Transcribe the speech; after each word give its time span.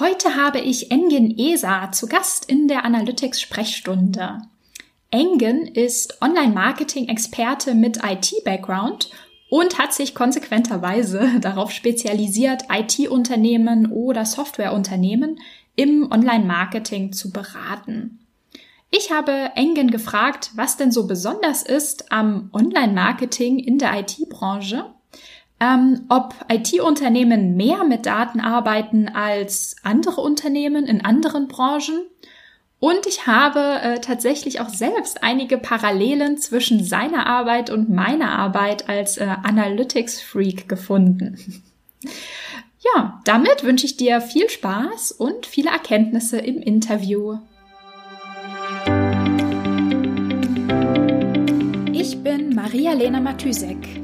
Heute 0.00 0.34
habe 0.34 0.58
ich 0.58 0.90
Engin 0.90 1.38
Esa 1.38 1.92
zu 1.92 2.08
Gast 2.08 2.50
in 2.50 2.66
der 2.66 2.84
Analytics-Sprechstunde. 2.84 4.38
Engin 5.12 5.68
ist 5.68 6.20
Online-Marketing-Experte 6.20 7.76
mit 7.76 8.00
IT-Background 8.02 9.10
und 9.50 9.78
hat 9.78 9.94
sich 9.94 10.16
konsequenterweise 10.16 11.34
darauf 11.40 11.70
spezialisiert, 11.70 12.64
IT-Unternehmen 12.72 13.92
oder 13.92 14.24
Softwareunternehmen 14.26 15.38
im 15.76 16.10
Online-Marketing 16.10 17.12
zu 17.12 17.30
beraten. 17.30 18.18
Ich 18.90 19.12
habe 19.12 19.52
Engin 19.54 19.92
gefragt, 19.92 20.50
was 20.56 20.76
denn 20.76 20.90
so 20.90 21.06
besonders 21.06 21.62
ist 21.62 22.10
am 22.10 22.50
Online-Marketing 22.52 23.60
in 23.60 23.78
der 23.78 23.96
IT-Branche 24.00 24.93
ähm, 25.64 26.04
ob 26.08 26.34
IT-Unternehmen 26.50 27.56
mehr 27.56 27.84
mit 27.84 28.06
Daten 28.06 28.40
arbeiten 28.40 29.08
als 29.08 29.76
andere 29.82 30.20
Unternehmen 30.20 30.86
in 30.86 31.04
anderen 31.04 31.48
Branchen. 31.48 32.06
Und 32.80 33.06
ich 33.06 33.26
habe 33.26 33.80
äh, 33.80 34.00
tatsächlich 34.00 34.60
auch 34.60 34.68
selbst 34.68 35.22
einige 35.22 35.56
Parallelen 35.56 36.36
zwischen 36.36 36.84
seiner 36.84 37.26
Arbeit 37.26 37.70
und 37.70 37.88
meiner 37.88 38.32
Arbeit 38.38 38.90
als 38.90 39.16
äh, 39.16 39.24
Analytics-Freak 39.24 40.68
gefunden. 40.68 41.62
ja, 42.94 43.22
damit 43.24 43.64
wünsche 43.64 43.86
ich 43.86 43.96
dir 43.96 44.20
viel 44.20 44.50
Spaß 44.50 45.12
und 45.12 45.46
viele 45.46 45.70
Erkenntnisse 45.70 46.38
im 46.38 46.60
Interview. 46.60 47.38
Ich 51.92 52.22
bin 52.22 52.54
Maria-Lena 52.54 53.20
Matysek. 53.20 54.03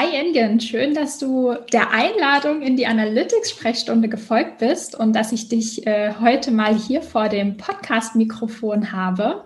Hi 0.00 0.16
Engen, 0.16 0.60
schön, 0.60 0.94
dass 0.94 1.18
du 1.18 1.54
der 1.74 1.90
Einladung 1.90 2.62
in 2.62 2.74
die 2.74 2.86
Analytics-Sprechstunde 2.86 4.08
gefolgt 4.08 4.56
bist 4.56 4.94
und 4.98 5.12
dass 5.12 5.30
ich 5.30 5.50
dich 5.50 5.86
äh, 5.86 6.14
heute 6.18 6.52
mal 6.52 6.74
hier 6.74 7.02
vor 7.02 7.28
dem 7.28 7.58
Podcast-Mikrofon 7.58 8.92
habe. 8.92 9.44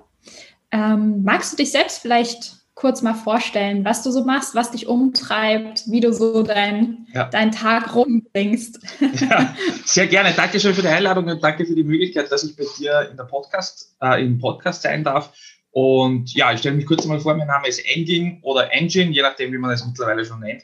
Ähm, 0.71 1.25
magst 1.25 1.53
du 1.53 1.57
dich 1.57 1.73
selbst 1.73 1.99
vielleicht 1.99 2.53
kurz 2.75 3.03
mal 3.03 3.15
vorstellen, 3.15 3.85
was 3.85 4.05
du 4.05 4.13
so 4.13 4.25
machst, 4.25 4.55
was 4.55 4.71
dich 4.71 4.87
umtreibt, 4.87 5.91
wie 5.91 5.99
du 5.99 6.13
so 6.13 6.45
dein, 6.45 7.09
ja. 7.13 7.25
deinen 7.25 7.51
Tag 7.51 7.93
rumbringst? 7.93 8.79
Ja, 9.01 9.57
sehr 9.85 10.07
gerne. 10.07 10.35
Dankeschön 10.37 10.73
für 10.73 10.83
die 10.83 10.89
Einladung 10.89 11.27
und 11.27 11.43
danke 11.43 11.67
für 11.67 11.75
die 11.75 11.83
Möglichkeit, 11.83 12.31
dass 12.31 12.45
ich 12.45 12.55
bei 12.55 12.65
dir 12.79 13.09
in 13.11 13.17
der 13.17 13.25
Podcast, 13.25 13.97
äh, 14.01 14.25
im 14.25 14.39
Podcast 14.39 14.83
sein 14.83 15.03
darf. 15.03 15.33
Und 15.75 16.33
ja, 16.35 16.53
ich 16.53 16.61
stelle 16.61 16.77
mich 16.77 16.87
kurz 16.87 17.03
einmal 17.03 17.19
vor, 17.19 17.35
mein 17.35 17.49
Name 17.49 17.67
ist 17.67 17.81
Engine 17.81 18.39
oder 18.43 18.73
Engine, 18.73 19.11
je 19.11 19.23
nachdem, 19.23 19.53
wie 19.53 19.59
man 19.59 19.73
es 19.73 19.85
mittlerweile 19.85 20.25
schon 20.25 20.39
nennt. 20.39 20.63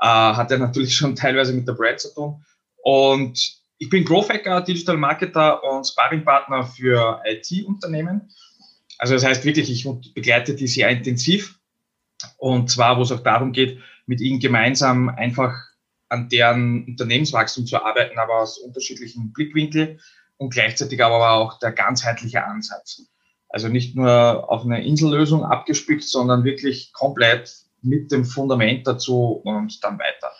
Äh, 0.00 0.06
hat 0.06 0.52
ja 0.52 0.56
natürlich 0.56 0.94
schon 0.94 1.16
teilweise 1.16 1.52
mit 1.52 1.66
der 1.66 1.72
Brand 1.72 1.98
zu 1.98 2.14
tun. 2.14 2.44
Und 2.84 3.60
ich 3.78 3.88
bin 3.90 4.04
Growth 4.04 4.28
Hacker, 4.28 4.60
Digital 4.60 4.96
Marketer 4.96 5.64
und 5.64 5.84
Sparringpartner 5.84 6.64
für 6.64 7.20
IT-Unternehmen. 7.24 8.30
Also 8.98 9.14
das 9.14 9.24
heißt 9.24 9.44
wirklich, 9.44 9.68
ich 9.68 9.84
begleite 10.14 10.54
die 10.54 10.68
sehr 10.68 10.88
intensiv. 10.90 11.58
Und 12.36 12.70
zwar, 12.70 12.96
wo 12.98 13.02
es 13.02 13.10
auch 13.10 13.24
darum 13.24 13.50
geht, 13.50 13.80
mit 14.06 14.20
ihnen 14.20 14.38
gemeinsam 14.38 15.08
einfach 15.08 15.56
an 16.08 16.28
deren 16.28 16.84
Unternehmenswachstum 16.84 17.66
zu 17.66 17.84
arbeiten, 17.84 18.16
aber 18.16 18.42
aus 18.42 18.58
unterschiedlichen 18.58 19.32
Blickwinkeln 19.32 19.98
und 20.36 20.52
gleichzeitig 20.52 21.02
aber 21.02 21.32
auch 21.32 21.58
der 21.58 21.72
ganzheitliche 21.72 22.44
Ansatz. 22.44 23.02
Also 23.52 23.68
nicht 23.68 23.94
nur 23.94 24.50
auf 24.50 24.64
eine 24.64 24.84
Insellösung 24.84 25.44
abgespickt, 25.44 26.04
sondern 26.04 26.42
wirklich 26.42 26.92
komplett 26.94 27.52
mit 27.82 28.10
dem 28.10 28.24
Fundament 28.24 28.86
dazu 28.86 29.42
und 29.44 29.84
dann 29.84 29.98
weiter. 29.98 30.32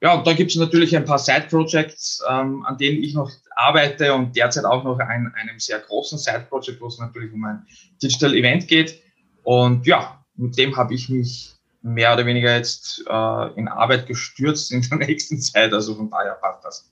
Ja, 0.00 0.14
und 0.14 0.26
da 0.26 0.32
gibt 0.32 0.50
es 0.50 0.56
natürlich 0.56 0.96
ein 0.96 1.04
paar 1.04 1.18
Side-Projects, 1.18 2.24
ähm, 2.26 2.64
an 2.64 2.78
denen 2.78 3.02
ich 3.02 3.12
noch 3.12 3.30
arbeite 3.54 4.14
und 4.14 4.34
derzeit 4.34 4.64
auch 4.64 4.82
noch 4.82 4.98
an 4.98 5.32
einem 5.34 5.58
sehr 5.58 5.80
großen 5.80 6.16
Side-Project, 6.16 6.80
wo 6.80 6.86
es 6.86 6.98
natürlich 6.98 7.32
um 7.34 7.44
ein 7.44 7.66
Digital 8.02 8.34
Event 8.34 8.66
geht. 8.66 9.02
Und 9.42 9.86
ja, 9.86 10.24
mit 10.36 10.56
dem 10.56 10.74
habe 10.76 10.94
ich 10.94 11.10
mich 11.10 11.52
mehr 11.82 12.14
oder 12.14 12.24
weniger 12.24 12.54
jetzt 12.56 13.04
äh, 13.06 13.58
in 13.58 13.68
Arbeit 13.68 14.06
gestürzt 14.06 14.72
in 14.72 14.80
der 14.88 14.98
nächsten 15.06 15.38
Zeit. 15.38 15.74
Also 15.74 15.94
von 15.94 16.08
daher 16.08 16.38
passt 16.40 16.64
das. 16.64 16.90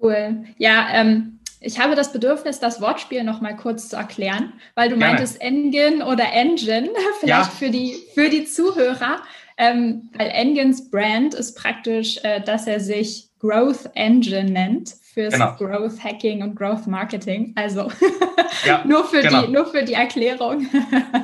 Cool. 0.00 0.44
Ja, 0.58 0.88
ähm, 0.92 1.33
ich 1.64 1.80
habe 1.80 1.94
das 1.94 2.12
Bedürfnis, 2.12 2.60
das 2.60 2.80
Wortspiel 2.80 3.24
noch 3.24 3.40
mal 3.40 3.56
kurz 3.56 3.88
zu 3.88 3.96
erklären, 3.96 4.52
weil 4.74 4.88
du 4.88 4.96
Gerne. 4.96 5.12
meintest 5.12 5.40
Engine 5.40 6.06
oder 6.06 6.32
Engine, 6.32 6.90
vielleicht 7.20 7.50
ja. 7.50 7.56
für, 7.58 7.70
die, 7.70 7.96
für 8.14 8.28
die 8.28 8.44
Zuhörer. 8.44 9.22
Ähm, 9.56 10.10
weil 10.14 10.30
Engines 10.30 10.90
Brand 10.90 11.32
ist 11.34 11.56
praktisch, 11.56 12.18
äh, 12.24 12.40
dass 12.40 12.66
er 12.66 12.80
sich 12.80 13.28
Growth 13.38 13.88
Engine 13.94 14.50
nennt 14.50 14.94
fürs 15.14 15.34
genau. 15.34 15.54
Growth 15.54 16.02
Hacking 16.02 16.42
und 16.42 16.56
Growth 16.56 16.88
Marketing. 16.88 17.52
Also 17.54 17.88
ja, 18.66 18.82
nur, 18.84 19.04
für 19.04 19.22
genau. 19.22 19.42
die, 19.42 19.52
nur 19.52 19.66
für 19.66 19.84
die 19.84 19.92
Erklärung. 19.92 20.66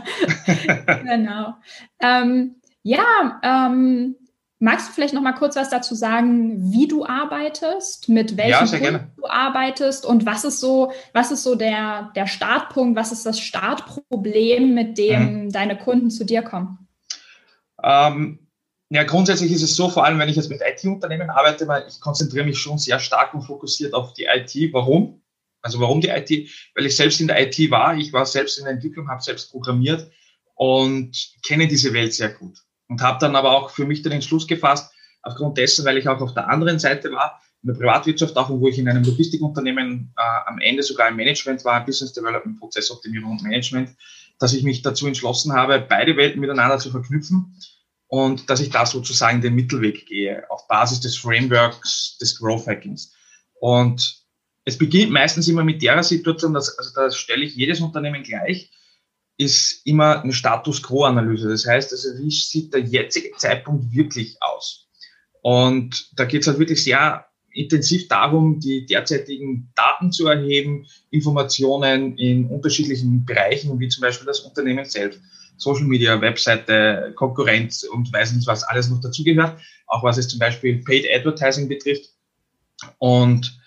genau. 1.04 1.54
Ähm, 2.00 2.54
ja, 2.82 3.40
ähm, 3.42 4.14
Magst 4.62 4.88
du 4.88 4.92
vielleicht 4.92 5.14
noch 5.14 5.22
mal 5.22 5.32
kurz 5.32 5.56
was 5.56 5.70
dazu 5.70 5.94
sagen, 5.94 6.70
wie 6.70 6.86
du 6.86 7.06
arbeitest, 7.06 8.10
mit 8.10 8.36
welchem 8.36 8.84
ja, 8.84 9.08
du 9.16 9.26
arbeitest 9.26 10.04
und 10.04 10.26
was 10.26 10.44
ist 10.44 10.60
so, 10.60 10.92
was 11.14 11.30
ist 11.30 11.44
so 11.44 11.54
der, 11.54 12.12
der 12.14 12.26
Startpunkt, 12.26 12.94
was 12.94 13.10
ist 13.10 13.24
das 13.24 13.40
Startproblem, 13.40 14.74
mit 14.74 14.98
dem 14.98 15.44
mhm. 15.44 15.50
deine 15.50 15.78
Kunden 15.78 16.10
zu 16.10 16.26
dir 16.26 16.42
kommen? 16.42 16.86
Ähm, 17.82 18.38
ja, 18.90 19.04
grundsätzlich 19.04 19.50
ist 19.50 19.62
es 19.62 19.76
so, 19.76 19.88
vor 19.88 20.04
allem 20.04 20.18
wenn 20.18 20.28
ich 20.28 20.36
jetzt 20.36 20.50
mit 20.50 20.60
IT-Unternehmen 20.60 21.30
arbeite, 21.30 21.66
weil 21.66 21.86
ich 21.88 21.98
konzentriere 21.98 22.44
mich 22.44 22.58
schon 22.58 22.76
sehr 22.76 23.00
stark 23.00 23.32
und 23.32 23.40
fokussiert 23.40 23.94
auf 23.94 24.12
die 24.12 24.26
IT. 24.26 24.74
Warum? 24.74 25.22
Also 25.62 25.80
warum 25.80 26.02
die 26.02 26.08
IT? 26.08 26.50
Weil 26.74 26.84
ich 26.84 26.96
selbst 26.96 27.18
in 27.18 27.28
der 27.28 27.40
IT 27.40 27.70
war, 27.70 27.96
ich 27.96 28.12
war 28.12 28.26
selbst 28.26 28.58
in 28.58 28.64
der 28.64 28.74
Entwicklung, 28.74 29.08
habe 29.08 29.22
selbst 29.22 29.50
programmiert 29.52 30.10
und 30.54 31.16
kenne 31.46 31.66
diese 31.66 31.94
Welt 31.94 32.12
sehr 32.12 32.28
gut 32.28 32.58
und 32.90 33.00
habe 33.02 33.18
dann 33.20 33.36
aber 33.36 33.52
auch 33.52 33.70
für 33.70 33.86
mich 33.86 34.02
den 34.02 34.12
Entschluss 34.12 34.46
gefasst, 34.46 34.92
aufgrund 35.22 35.56
dessen, 35.56 35.84
weil 35.84 35.96
ich 35.96 36.08
auch 36.08 36.20
auf 36.20 36.34
der 36.34 36.48
anderen 36.48 36.78
Seite 36.78 37.12
war, 37.12 37.40
in 37.62 37.68
der 37.68 37.74
Privatwirtschaft 37.74 38.36
auch, 38.36 38.50
wo 38.50 38.68
ich 38.68 38.78
in 38.78 38.88
einem 38.88 39.04
Logistikunternehmen 39.04 40.12
äh, 40.16 40.48
am 40.48 40.58
Ende 40.58 40.82
sogar 40.82 41.08
im 41.08 41.16
Management 41.16 41.64
war, 41.64 41.84
Business 41.84 42.12
Development, 42.12 42.58
Prozessoptimierung 42.58 43.32
und 43.32 43.42
Management, 43.42 43.90
dass 44.38 44.54
ich 44.54 44.64
mich 44.64 44.82
dazu 44.82 45.06
entschlossen 45.06 45.52
habe, 45.52 45.86
beide 45.88 46.16
Welten 46.16 46.40
miteinander 46.40 46.78
zu 46.78 46.90
verknüpfen 46.90 47.54
und 48.08 48.50
dass 48.50 48.60
ich 48.60 48.70
da 48.70 48.84
sozusagen 48.86 49.40
den 49.40 49.54
Mittelweg 49.54 50.06
gehe, 50.06 50.50
auf 50.50 50.66
Basis 50.66 51.00
des 51.00 51.16
Frameworks 51.16 52.18
des 52.18 52.38
Growth 52.38 52.66
Hackings. 52.66 53.14
Und 53.60 54.24
es 54.64 54.78
beginnt 54.78 55.12
meistens 55.12 55.46
immer 55.46 55.62
mit 55.62 55.82
der 55.82 56.02
Situation, 56.02 56.54
dass, 56.54 56.76
also 56.76 56.90
da 56.94 57.10
stelle 57.10 57.44
ich 57.44 57.54
jedes 57.54 57.80
Unternehmen 57.80 58.22
gleich, 58.22 58.70
ist 59.40 59.86
immer 59.86 60.22
eine 60.22 60.34
Status 60.34 60.82
Quo-Analyse. 60.82 61.48
Das 61.48 61.66
heißt, 61.66 61.92
also 61.92 62.08
wie 62.18 62.30
sieht 62.30 62.74
der 62.74 62.80
jetzige 62.80 63.34
Zeitpunkt 63.38 63.90
wirklich 63.90 64.36
aus? 64.40 64.86
Und 65.40 66.10
da 66.14 66.26
geht 66.26 66.42
es 66.42 66.46
halt 66.46 66.58
wirklich 66.58 66.84
sehr 66.84 67.24
intensiv 67.50 68.06
darum, 68.08 68.60
die 68.60 68.84
derzeitigen 68.84 69.72
Daten 69.74 70.12
zu 70.12 70.26
erheben, 70.26 70.86
Informationen 71.10 72.18
in 72.18 72.48
unterschiedlichen 72.48 73.24
Bereichen, 73.24 73.80
wie 73.80 73.88
zum 73.88 74.02
Beispiel 74.02 74.26
das 74.26 74.40
Unternehmen 74.40 74.84
selbst, 74.84 75.20
Social 75.56 75.86
Media, 75.86 76.20
Webseite, 76.20 77.14
Konkurrenz 77.16 77.82
und 77.84 78.12
weiß 78.12 78.34
nicht, 78.34 78.46
was 78.46 78.62
alles 78.64 78.90
noch 78.90 79.00
dazugehört, 79.00 79.58
auch 79.86 80.02
was 80.02 80.18
es 80.18 80.28
zum 80.28 80.38
Beispiel 80.38 80.84
Paid 80.84 81.06
Advertising 81.10 81.66
betrifft. 81.66 82.10
Und 82.98 83.58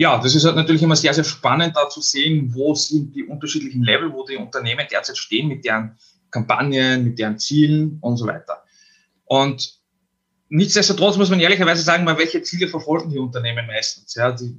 ja, 0.00 0.16
das 0.16 0.34
ist 0.34 0.46
halt 0.46 0.56
natürlich 0.56 0.82
immer 0.82 0.96
sehr, 0.96 1.12
sehr 1.12 1.24
spannend, 1.24 1.76
da 1.76 1.90
zu 1.90 2.00
sehen, 2.00 2.54
wo 2.54 2.74
sind 2.74 3.14
die 3.14 3.24
unterschiedlichen 3.24 3.82
Level, 3.82 4.10
wo 4.14 4.24
die 4.24 4.38
Unternehmen 4.38 4.86
derzeit 4.90 5.18
stehen 5.18 5.46
mit 5.46 5.62
deren 5.62 5.98
Kampagnen, 6.30 7.04
mit 7.04 7.18
deren 7.18 7.38
Zielen 7.38 7.98
und 8.00 8.16
so 8.16 8.26
weiter. 8.26 8.64
Und 9.26 9.78
nichtsdestotrotz 10.48 11.18
muss 11.18 11.28
man 11.28 11.38
ehrlicherweise 11.38 11.82
sagen, 11.82 12.04
mal, 12.04 12.16
welche 12.16 12.40
Ziele 12.40 12.68
verfolgen 12.68 13.10
die 13.10 13.18
Unternehmen 13.18 13.66
meistens. 13.66 14.14
Ja, 14.14 14.32
die, 14.32 14.56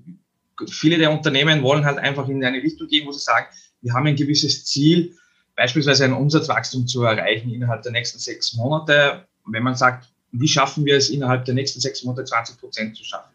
viele 0.70 1.00
der 1.00 1.12
Unternehmen 1.12 1.64
wollen 1.64 1.86
halt 1.86 1.98
einfach 1.98 2.30
in 2.30 2.46
eine 2.46 2.62
Richtung 2.62 2.88
gehen, 2.88 3.08
wo 3.08 3.12
sie 3.12 3.18
sagen, 3.18 3.48
wir 3.82 3.94
haben 3.94 4.06
ein 4.06 4.16
gewisses 4.16 4.66
Ziel, 4.66 5.18
beispielsweise 5.56 6.06
ein 6.06 6.14
Umsatzwachstum 6.14 6.86
zu 6.86 7.02
erreichen 7.02 7.52
innerhalb 7.52 7.82
der 7.82 7.94
nächsten 7.94 8.20
sechs 8.20 8.54
Monate. 8.54 9.26
wenn 9.48 9.64
man 9.64 9.74
sagt, 9.74 10.08
wie 10.34 10.48
schaffen 10.48 10.86
wir 10.86 10.98
es 10.98 11.10
innerhalb 11.10 11.46
der 11.46 11.56
nächsten 11.56 11.80
sechs 11.80 12.04
Monate 12.04 12.26
20 12.26 12.60
Prozent 12.60 12.96
zu 12.96 13.04
schaffen? 13.04 13.32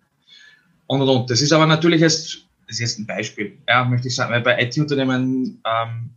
Und 0.87 1.03
und 1.03 1.09
und. 1.09 1.31
Das 1.31 1.41
ist 1.41 1.53
aber 1.53 1.67
natürlich 1.67 2.03
erst 2.03 2.47
das 2.67 2.77
ist 2.77 2.81
jetzt 2.81 2.99
ein 2.99 3.07
Beispiel, 3.07 3.59
ja, 3.69 3.85
möchte 3.85 4.09
ich 4.09 4.15
sagen, 4.15 4.33
weil 4.33 4.41
bei 4.41 4.61
IT-Unternehmen 4.61 5.63
ähm, 5.65 6.11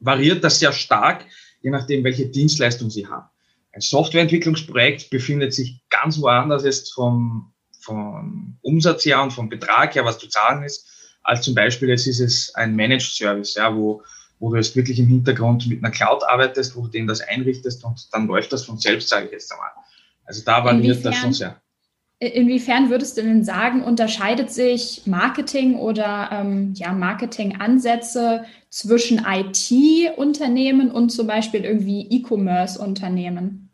variiert 0.00 0.42
das 0.42 0.58
sehr 0.58 0.72
stark, 0.72 1.24
je 1.62 1.70
nachdem, 1.70 2.02
welche 2.02 2.26
Dienstleistung 2.26 2.90
sie 2.90 3.06
haben. 3.06 3.28
Ein 3.72 3.80
Softwareentwicklungsprojekt 3.80 5.10
befindet 5.10 5.54
sich 5.54 5.80
ganz 5.88 6.20
woanders 6.20 6.64
jetzt 6.64 6.92
vom, 6.92 7.52
vom 7.80 8.58
Umsatz 8.62 9.04
her 9.04 9.22
und 9.22 9.32
vom 9.32 9.48
Betrag 9.48 9.94
her, 9.94 10.04
was 10.04 10.18
zu 10.18 10.28
zahlen 10.28 10.64
ist, 10.64 10.88
als 11.22 11.42
zum 11.42 11.54
Beispiel 11.54 11.88
jetzt 11.88 12.06
ist 12.06 12.20
es 12.20 12.54
ein 12.56 12.74
Managed 12.74 13.14
Service, 13.14 13.54
ja, 13.54 13.74
wo, 13.74 14.02
wo 14.40 14.50
du 14.50 14.56
jetzt 14.56 14.74
wirklich 14.74 14.98
im 14.98 15.06
Hintergrund 15.06 15.68
mit 15.68 15.82
einer 15.82 15.92
Cloud 15.92 16.24
arbeitest, 16.24 16.74
wo 16.74 16.82
du 16.82 16.88
denen 16.88 17.06
das 17.06 17.20
einrichtest 17.20 17.84
und 17.84 18.12
dann 18.12 18.26
läuft 18.26 18.52
das 18.52 18.64
von 18.64 18.78
selbst, 18.78 19.08
sage 19.08 19.26
ich 19.26 19.32
jetzt 19.32 19.52
einmal. 19.52 19.70
Also 20.24 20.42
da 20.44 20.64
variiert 20.64 21.04
das 21.04 21.14
schon 21.16 21.32
sehr. 21.32 21.60
Inwiefern 22.22 22.88
würdest 22.88 23.16
du 23.16 23.22
denn 23.22 23.44
sagen, 23.44 23.82
unterscheidet 23.82 24.52
sich 24.52 25.02
Marketing 25.06 25.74
oder 25.74 26.28
ähm, 26.30 26.72
ja, 26.76 26.92
Marketingansätze 26.92 28.44
zwischen 28.70 29.26
IT-Unternehmen 29.26 30.92
und 30.92 31.10
zum 31.10 31.26
Beispiel 31.26 31.64
irgendwie 31.64 32.06
E-Commerce-Unternehmen? 32.10 33.70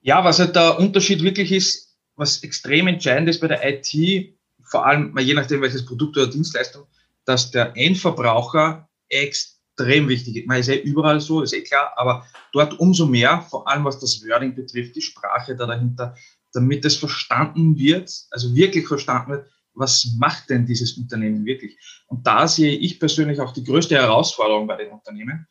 Ja, 0.00 0.24
was 0.24 0.40
halt 0.40 0.56
der 0.56 0.80
Unterschied 0.80 1.22
wirklich 1.22 1.52
ist, 1.52 1.96
was 2.16 2.42
extrem 2.42 2.88
entscheidend 2.88 3.28
ist 3.28 3.40
bei 3.40 3.46
der 3.46 3.60
IT, 3.62 4.34
vor 4.64 4.84
allem 4.84 5.16
je 5.18 5.34
nachdem 5.34 5.62
welches 5.62 5.86
Produkt 5.86 6.16
oder 6.16 6.26
Dienstleistung, 6.26 6.86
dass 7.24 7.52
der 7.52 7.76
Endverbraucher 7.76 8.88
extrem 9.08 10.08
wichtig 10.08 10.38
ist. 10.38 10.48
Man 10.48 10.58
ist 10.58 10.66
ja 10.66 10.74
überall 10.74 11.20
so, 11.20 11.42
ist 11.42 11.52
eh 11.52 11.62
klar, 11.62 11.92
aber 11.94 12.26
dort 12.52 12.80
umso 12.80 13.06
mehr, 13.06 13.42
vor 13.48 13.68
allem 13.68 13.84
was 13.84 14.00
das 14.00 14.26
Wording 14.26 14.56
betrifft, 14.56 14.96
die 14.96 15.02
Sprache 15.02 15.54
da 15.54 15.66
dahinter, 15.66 16.16
damit 16.52 16.84
es 16.84 16.96
verstanden 16.96 17.78
wird, 17.78 18.10
also 18.30 18.54
wirklich 18.54 18.86
verstanden 18.86 19.32
wird, 19.32 19.46
was 19.74 20.12
macht 20.18 20.50
denn 20.50 20.66
dieses 20.66 20.98
Unternehmen 20.98 21.44
wirklich? 21.44 21.78
Und 22.06 22.26
da 22.26 22.48
sehe 22.48 22.76
ich 22.76 22.98
persönlich 22.98 23.40
auch 23.40 23.52
die 23.52 23.64
größte 23.64 23.94
Herausforderung 23.94 24.66
bei 24.66 24.76
den 24.76 24.90
Unternehmen, 24.90 25.46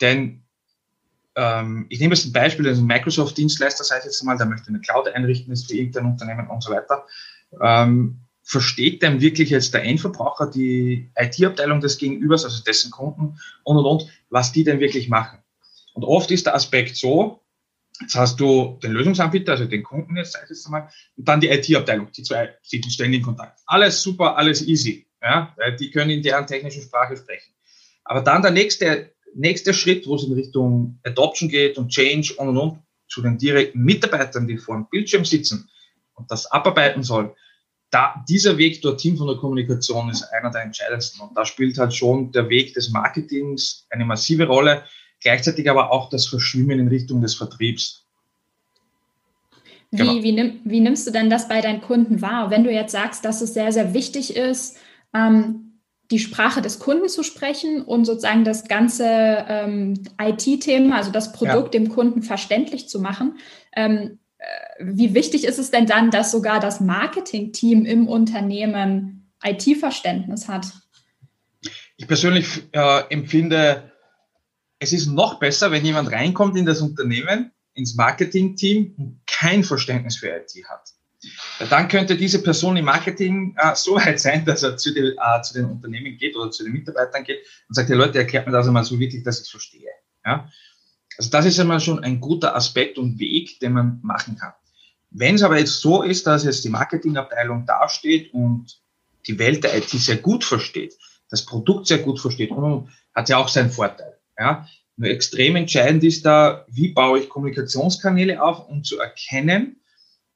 denn 0.00 0.44
ähm, 1.36 1.86
ich 1.88 2.00
nehme 2.00 2.14
jetzt 2.14 2.26
ein 2.26 2.32
Beispiel, 2.32 2.66
also 2.66 2.82
Microsoft-Dienstleister, 2.82 3.84
sage 3.84 4.00
ich 4.00 4.06
jetzt 4.06 4.24
mal, 4.24 4.36
der 4.36 4.46
möchte 4.46 4.68
eine 4.68 4.80
Cloud 4.80 5.08
einrichten, 5.08 5.52
ist 5.52 5.70
für 5.70 5.76
irgendein 5.76 6.06
Unternehmen 6.06 6.48
und 6.48 6.62
so 6.62 6.72
weiter. 6.72 7.06
Ähm, 7.60 8.20
versteht 8.42 9.02
denn 9.02 9.20
wirklich 9.20 9.50
jetzt 9.50 9.74
der 9.74 9.84
Endverbraucher 9.84 10.50
die 10.50 11.10
IT-Abteilung 11.16 11.80
des 11.80 11.98
Gegenübers, 11.98 12.44
also 12.44 12.62
dessen 12.64 12.90
Kunden 12.90 13.38
und 13.62 13.76
und 13.76 13.84
und, 13.84 14.10
was 14.30 14.52
die 14.52 14.64
denn 14.64 14.80
wirklich 14.80 15.08
machen? 15.08 15.38
Und 15.92 16.04
oft 16.04 16.30
ist 16.30 16.46
der 16.46 16.54
Aspekt 16.54 16.96
so, 16.96 17.42
Jetzt 18.00 18.14
hast 18.14 18.38
du 18.38 18.78
den 18.82 18.92
Lösungsanbieter, 18.92 19.52
also 19.52 19.64
den 19.64 19.82
Kunden 19.82 20.16
jetzt, 20.16 20.32
sag 20.32 20.44
ich 20.44 20.50
jetzt 20.50 20.68
mal, 20.68 20.88
und 21.16 21.28
dann 21.28 21.40
die 21.40 21.48
IT-Abteilung. 21.48 22.10
Die 22.12 22.22
zwei 22.22 22.54
sind 22.62 22.84
ständig 22.92 23.20
in 23.20 23.24
Kontakt. 23.24 23.60
Alles 23.66 24.02
super, 24.02 24.36
alles 24.36 24.66
easy. 24.66 25.06
Ja, 25.20 25.52
weil 25.56 25.74
die 25.76 25.90
können 25.90 26.10
in 26.10 26.22
deren 26.22 26.46
technischen 26.46 26.82
Sprache 26.82 27.16
sprechen. 27.16 27.52
Aber 28.04 28.20
dann 28.22 28.40
der 28.40 28.52
nächste, 28.52 29.12
nächste 29.34 29.74
Schritt, 29.74 30.06
wo 30.06 30.14
es 30.14 30.24
in 30.24 30.32
Richtung 30.32 31.00
Adoption 31.04 31.48
geht 31.48 31.76
und 31.76 31.88
Change 31.88 32.34
und 32.36 32.48
und 32.48 32.56
und, 32.56 32.78
zu 33.08 33.22
den 33.22 33.38
direkten 33.38 33.82
Mitarbeitern, 33.82 34.46
die 34.46 34.58
vor 34.58 34.76
dem 34.76 34.88
Bildschirm 34.88 35.24
sitzen 35.24 35.68
und 36.14 36.30
das 36.30 36.46
abarbeiten 36.46 37.02
sollen, 37.02 37.30
da, 37.90 38.22
dieser 38.28 38.58
Weg 38.58 38.82
dorthin 38.82 39.16
von 39.16 39.28
der 39.28 39.36
Kommunikation 39.36 40.10
ist 40.10 40.22
einer 40.24 40.50
der 40.50 40.62
entscheidendsten. 40.62 41.22
Und 41.22 41.36
da 41.36 41.46
spielt 41.46 41.78
halt 41.78 41.94
schon 41.94 42.32
der 42.32 42.48
Weg 42.50 42.74
des 42.74 42.90
Marketings 42.90 43.86
eine 43.90 44.04
massive 44.04 44.46
Rolle 44.46 44.84
gleichzeitig 45.20 45.68
aber 45.70 45.92
auch 45.92 46.08
das 46.10 46.26
Verschwimmen 46.26 46.78
in 46.78 46.88
Richtung 46.88 47.20
des 47.20 47.34
Vertriebs. 47.34 48.04
Wie, 49.90 49.96
genau. 49.96 50.22
wie, 50.22 50.32
nimm, 50.32 50.60
wie, 50.64 50.80
nimmst 50.80 51.06
du 51.06 51.10
denn 51.10 51.30
das 51.30 51.48
bei 51.48 51.60
deinen 51.60 51.80
Kunden 51.80 52.20
wahr? 52.20 52.50
Wenn 52.50 52.64
du 52.64 52.70
jetzt 52.70 52.92
sagst, 52.92 53.24
dass 53.24 53.40
es 53.40 53.54
sehr, 53.54 53.72
sehr 53.72 53.94
wichtig 53.94 54.36
ist, 54.36 54.76
ähm, 55.14 55.80
die 56.10 56.18
Sprache 56.18 56.62
des 56.62 56.78
Kunden 56.78 57.08
zu 57.08 57.22
sprechen 57.22 57.82
und 57.82 58.04
sozusagen 58.04 58.44
das 58.44 58.66
ganze 58.66 59.04
ähm, 59.48 59.94
IT-Thema, 60.20 60.96
also 60.96 61.10
das 61.10 61.32
Produkt 61.32 61.74
ja. 61.74 61.80
dem 61.80 61.88
Kunden 61.88 62.22
verständlich 62.22 62.88
zu 62.88 63.00
machen. 63.00 63.38
Ähm, 63.74 64.18
äh, 64.38 64.44
wie 64.80 65.14
wichtig 65.14 65.44
ist 65.44 65.58
es 65.58 65.70
denn 65.70 65.86
dann, 65.86 66.10
dass 66.10 66.30
sogar 66.30 66.60
das 66.60 66.80
Marketing-Team 66.80 67.84
im 67.84 68.08
Unternehmen 68.08 69.30
IT-Verständnis 69.44 70.48
hat? 70.48 70.66
Ich 71.96 72.06
persönlich 72.06 72.46
äh, 72.72 73.02
empfinde 73.10 73.90
es 74.78 74.92
ist 74.92 75.06
noch 75.06 75.38
besser, 75.38 75.70
wenn 75.70 75.84
jemand 75.84 76.12
reinkommt 76.12 76.56
in 76.56 76.66
das 76.66 76.80
Unternehmen, 76.80 77.52
ins 77.74 77.94
Marketing-Team 77.94 78.94
und 78.96 79.20
kein 79.26 79.64
Verständnis 79.64 80.16
für 80.16 80.28
IT 80.28 80.52
hat. 80.68 80.92
Dann 81.70 81.88
könnte 81.88 82.16
diese 82.16 82.42
Person 82.42 82.76
im 82.76 82.84
Marketing 82.84 83.56
äh, 83.56 83.74
so 83.74 83.96
weit 83.96 84.20
sein, 84.20 84.44
dass 84.44 84.62
er 84.62 84.76
zu, 84.76 84.94
die, 84.94 85.00
äh, 85.00 85.42
zu, 85.42 85.54
den 85.54 85.64
Unternehmen 85.64 86.16
geht 86.16 86.36
oder 86.36 86.50
zu 86.50 86.62
den 86.62 86.72
Mitarbeitern 86.72 87.24
geht 87.24 87.40
und 87.68 87.74
sagt, 87.74 87.88
hey 87.88 87.96
Leute, 87.96 88.18
erklärt 88.18 88.46
mir 88.46 88.52
das 88.52 88.68
einmal 88.68 88.84
so 88.84 88.98
wirklich, 89.00 89.24
dass 89.24 89.38
ich 89.38 89.46
es 89.46 89.50
verstehe. 89.50 89.90
Ja? 90.24 90.48
Also 91.16 91.30
das 91.30 91.46
ist 91.46 91.58
einmal 91.58 91.80
schon 91.80 92.04
ein 92.04 92.20
guter 92.20 92.54
Aspekt 92.54 92.98
und 92.98 93.18
Weg, 93.18 93.58
den 93.58 93.72
man 93.72 93.98
machen 94.02 94.36
kann. 94.36 94.52
Wenn 95.10 95.34
es 95.34 95.42
aber 95.42 95.58
jetzt 95.58 95.80
so 95.80 96.02
ist, 96.02 96.26
dass 96.26 96.44
jetzt 96.44 96.64
die 96.64 96.68
Marketingabteilung 96.68 97.66
dasteht 97.66 98.32
und 98.32 98.80
die 99.26 99.38
Welt 99.38 99.64
der 99.64 99.76
IT 99.76 99.88
sehr 99.88 100.18
gut 100.18 100.44
versteht, 100.44 100.94
das 101.30 101.44
Produkt 101.44 101.86
sehr 101.88 101.98
gut 101.98 102.20
versteht, 102.20 102.52
hat 103.14 103.28
ja 103.28 103.38
auch 103.38 103.48
seinen 103.48 103.70
Vorteil. 103.70 104.17
Ja? 104.38 104.66
Nur 104.96 105.10
extrem 105.10 105.56
entscheidend 105.56 106.02
ist 106.04 106.24
da, 106.26 106.64
wie 106.68 106.88
baue 106.88 107.20
ich 107.20 107.28
Kommunikationskanäle 107.28 108.42
auf, 108.42 108.68
um 108.68 108.82
zu 108.82 108.98
erkennen, 108.98 109.80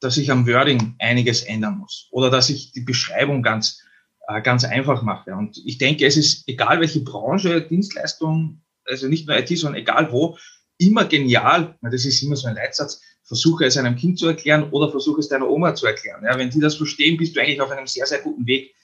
dass 0.00 0.16
ich 0.16 0.31
am 0.31 0.46
Wording 0.46 0.94
einiges 0.99 1.43
ändern 1.43 1.78
muss 1.78 2.08
oder 2.10 2.31
dass 2.31 2.50
ich 2.50 2.72
die 2.72 2.81
Beschreibung 2.81 3.43
ganz, 3.43 3.81
äh, 4.28 4.43
ganz 4.43 4.64
einfach 4.64 5.02
mache. 5.02 5.34
Und 5.34 5.60
ich 5.64 5.78
denke, 5.78 6.06
es 6.06 6.16
ist 6.16 6.49
egal, 6.49 6.81
welche 6.81 7.00
Branche, 7.00 7.62
Dienstleistung, 7.62 8.62
also 8.84 9.08
nicht 9.08 9.26
nur 9.26 9.38
IT, 9.38 9.49
sondern 9.56 9.81
egal 9.81 10.12
wo, 10.12 10.37
immer 10.78 11.05
genial, 11.05 11.76
das 11.82 12.05
ist 12.05 12.22
immer 12.22 12.37
so 12.37 12.48
ein 12.48 12.56
Leitsatz, 12.56 13.00
versuche 13.22 13.64
es 13.64 13.76
einem 13.76 13.96
Kind 13.96 14.19
zu 14.19 14.26
erklären 14.26 14.70
oder 14.70 14.90
versuche 14.90 15.20
es 15.20 15.28
deiner 15.28 15.48
Oma 15.48 15.75
zu 15.75 15.87
erklären. 15.87 16.25
Ja, 16.25 16.37
wenn 16.37 16.50
die 16.50 16.60
das 16.60 16.75
verstehen, 16.75 17.16
bist 17.16 17.37
du 17.37 17.40
eigentlich 17.40 17.60
auf 17.60 17.70
einem 17.70 17.87
sehr, 17.87 18.06
sehr 18.06 18.20
guten 18.20 18.46
Weg 18.46 18.75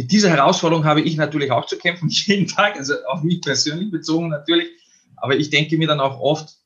mit 0.00 0.12
dieser 0.12 0.30
Herausforderung 0.30 0.86
habe 0.86 1.02
ich 1.02 1.18
natürlich 1.18 1.50
auch 1.50 1.66
zu 1.66 1.76
kämpfen, 1.76 2.08
jeden 2.10 2.46
Tag, 2.46 2.76
also 2.76 2.94
auf 3.04 3.22
mich 3.22 3.42
persönlich 3.42 3.90
bezogen 3.90 4.28
natürlich. 4.28 4.68
Aber 5.16 5.36
ich 5.36 5.50
denke 5.50 5.76
mir 5.76 5.86
dann 5.86 6.00
auch 6.00 6.18
oft, 6.20 6.56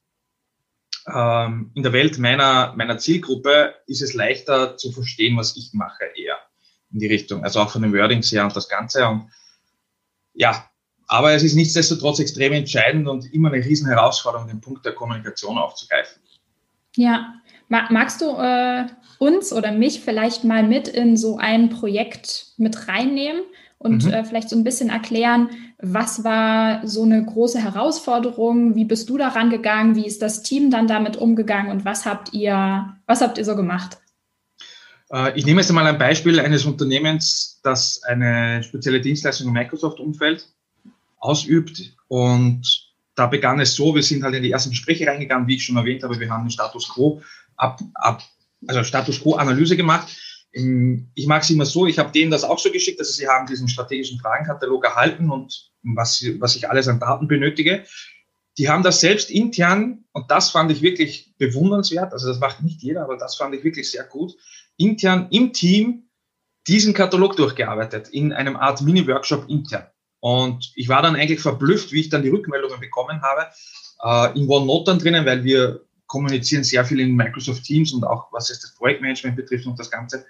ähm, 1.12 1.72
in 1.74 1.82
der 1.82 1.92
Welt 1.92 2.16
meiner, 2.18 2.72
meiner 2.76 2.96
Zielgruppe 2.98 3.74
ist 3.88 4.02
es 4.02 4.14
leichter 4.14 4.76
zu 4.76 4.92
verstehen, 4.92 5.36
was 5.36 5.56
ich 5.56 5.72
mache, 5.72 6.04
eher 6.14 6.38
in 6.92 7.00
die 7.00 7.08
Richtung. 7.08 7.42
Also 7.42 7.58
auch 7.58 7.70
von 7.70 7.82
den 7.82 7.92
Wordings 7.92 8.30
her 8.30 8.44
und 8.44 8.54
das 8.54 8.68
Ganze. 8.68 9.04
Und 9.04 9.28
ja, 10.32 10.70
aber 11.08 11.32
es 11.32 11.42
ist 11.42 11.56
nichtsdestotrotz 11.56 12.20
extrem 12.20 12.52
entscheidend 12.52 13.08
und 13.08 13.34
immer 13.34 13.52
eine 13.52 13.64
riesen 13.64 13.88
Herausforderung, 13.88 14.46
den 14.46 14.60
Punkt 14.60 14.86
der 14.86 14.92
Kommunikation 14.92 15.58
aufzugreifen. 15.58 16.22
Ja, 16.94 17.34
magst 17.68 18.20
du 18.20 18.36
äh, 18.36 18.86
uns 19.18 19.52
oder 19.52 19.72
mich 19.72 20.00
vielleicht 20.00 20.44
mal 20.44 20.62
mit 20.62 20.88
in 20.88 21.16
so 21.16 21.38
ein 21.38 21.70
Projekt 21.70 22.52
mit 22.56 22.88
reinnehmen 22.88 23.42
und 23.78 24.04
mhm. 24.04 24.12
äh, 24.12 24.24
vielleicht 24.24 24.48
so 24.48 24.56
ein 24.56 24.64
bisschen 24.64 24.88
erklären, 24.88 25.50
was 25.78 26.24
war 26.24 26.86
so 26.86 27.02
eine 27.02 27.24
große 27.24 27.62
Herausforderung, 27.62 28.74
wie 28.74 28.84
bist 28.84 29.10
du 29.10 29.18
daran 29.18 29.50
gegangen, 29.50 29.96
wie 29.96 30.06
ist 30.06 30.22
das 30.22 30.42
Team 30.42 30.70
dann 30.70 30.86
damit 30.86 31.16
umgegangen 31.16 31.70
und 31.70 31.84
was 31.84 32.06
habt 32.06 32.32
ihr, 32.32 32.96
was 33.06 33.20
habt 33.20 33.38
ihr 33.38 33.44
so 33.44 33.56
gemacht? 33.56 33.98
Äh, 35.12 35.38
ich 35.38 35.44
nehme 35.44 35.60
jetzt 35.60 35.70
mal 35.72 35.86
ein 35.86 35.98
Beispiel 35.98 36.40
eines 36.40 36.64
Unternehmens, 36.64 37.60
das 37.62 38.02
eine 38.04 38.62
spezielle 38.62 39.00
Dienstleistung 39.00 39.48
im 39.48 39.52
Microsoft-Umfeld 39.52 40.48
ausübt 41.18 41.94
und 42.08 42.62
da 43.14 43.26
begann 43.26 43.60
es 43.60 43.74
so, 43.74 43.94
wir 43.94 44.02
sind 44.02 44.24
halt 44.24 44.34
in 44.34 44.42
die 44.42 44.50
ersten 44.50 44.70
Gespräche 44.70 45.06
reingegangen, 45.06 45.46
wie 45.46 45.54
ich 45.54 45.64
schon 45.64 45.76
erwähnt 45.76 46.02
habe, 46.02 46.18
wir 46.18 46.30
haben 46.30 46.44
den 46.44 46.50
Status 46.50 46.88
Quo 46.88 47.22
ab, 47.56 47.80
ab 47.94 48.22
also 48.66 48.82
Status 48.82 49.20
Quo-Analyse 49.20 49.76
gemacht. 49.76 50.08
Ich 50.52 51.26
mag 51.26 51.42
es 51.42 51.50
immer 51.50 51.66
so, 51.66 51.86
ich 51.86 51.98
habe 51.98 52.12
denen 52.12 52.30
das 52.30 52.44
auch 52.44 52.58
so 52.58 52.70
geschickt, 52.70 53.00
dass 53.00 53.14
sie 53.14 53.26
haben 53.26 53.46
diesen 53.46 53.68
strategischen 53.68 54.20
Fragenkatalog 54.20 54.84
erhalten 54.84 55.30
und 55.30 55.70
was, 55.82 56.24
was 56.38 56.56
ich 56.56 56.70
alles 56.70 56.88
an 56.88 57.00
Daten 57.00 57.26
benötige. 57.28 57.84
Die 58.56 58.68
haben 58.68 58.84
das 58.84 59.00
selbst 59.00 59.30
intern, 59.30 60.04
und 60.12 60.30
das 60.30 60.50
fand 60.50 60.70
ich 60.70 60.80
wirklich 60.80 61.34
bewundernswert, 61.38 62.12
also 62.12 62.28
das 62.28 62.38
macht 62.38 62.62
nicht 62.62 62.82
jeder, 62.82 63.02
aber 63.02 63.16
das 63.16 63.34
fand 63.34 63.52
ich 63.54 63.64
wirklich 63.64 63.90
sehr 63.90 64.04
gut, 64.04 64.36
intern 64.76 65.26
im 65.30 65.52
Team 65.52 66.08
diesen 66.68 66.94
Katalog 66.94 67.36
durchgearbeitet, 67.36 68.08
in 68.08 68.32
einem 68.32 68.56
Art 68.56 68.80
Mini-Workshop 68.80 69.48
intern. 69.48 69.88
Und 70.20 70.72
ich 70.76 70.88
war 70.88 71.02
dann 71.02 71.16
eigentlich 71.16 71.40
verblüfft, 71.40 71.90
wie 71.90 72.00
ich 72.00 72.10
dann 72.10 72.22
die 72.22 72.30
Rückmeldungen 72.30 72.80
bekommen 72.80 73.22
habe, 73.22 73.48
äh, 74.04 74.38
in 74.38 74.48
OneNote 74.48 74.92
dann 74.92 74.98
drinnen, 75.00 75.26
weil 75.26 75.42
wir 75.42 75.84
kommunizieren 76.06 76.64
sehr 76.64 76.84
viel 76.84 77.00
in 77.00 77.14
Microsoft 77.14 77.64
Teams 77.64 77.92
und 77.92 78.04
auch 78.04 78.32
was 78.32 78.50
es 78.50 78.60
das 78.60 78.74
Projektmanagement 78.74 79.36
betrifft 79.36 79.66
und 79.66 79.78
das 79.78 79.90
Ganze. 79.90 80.26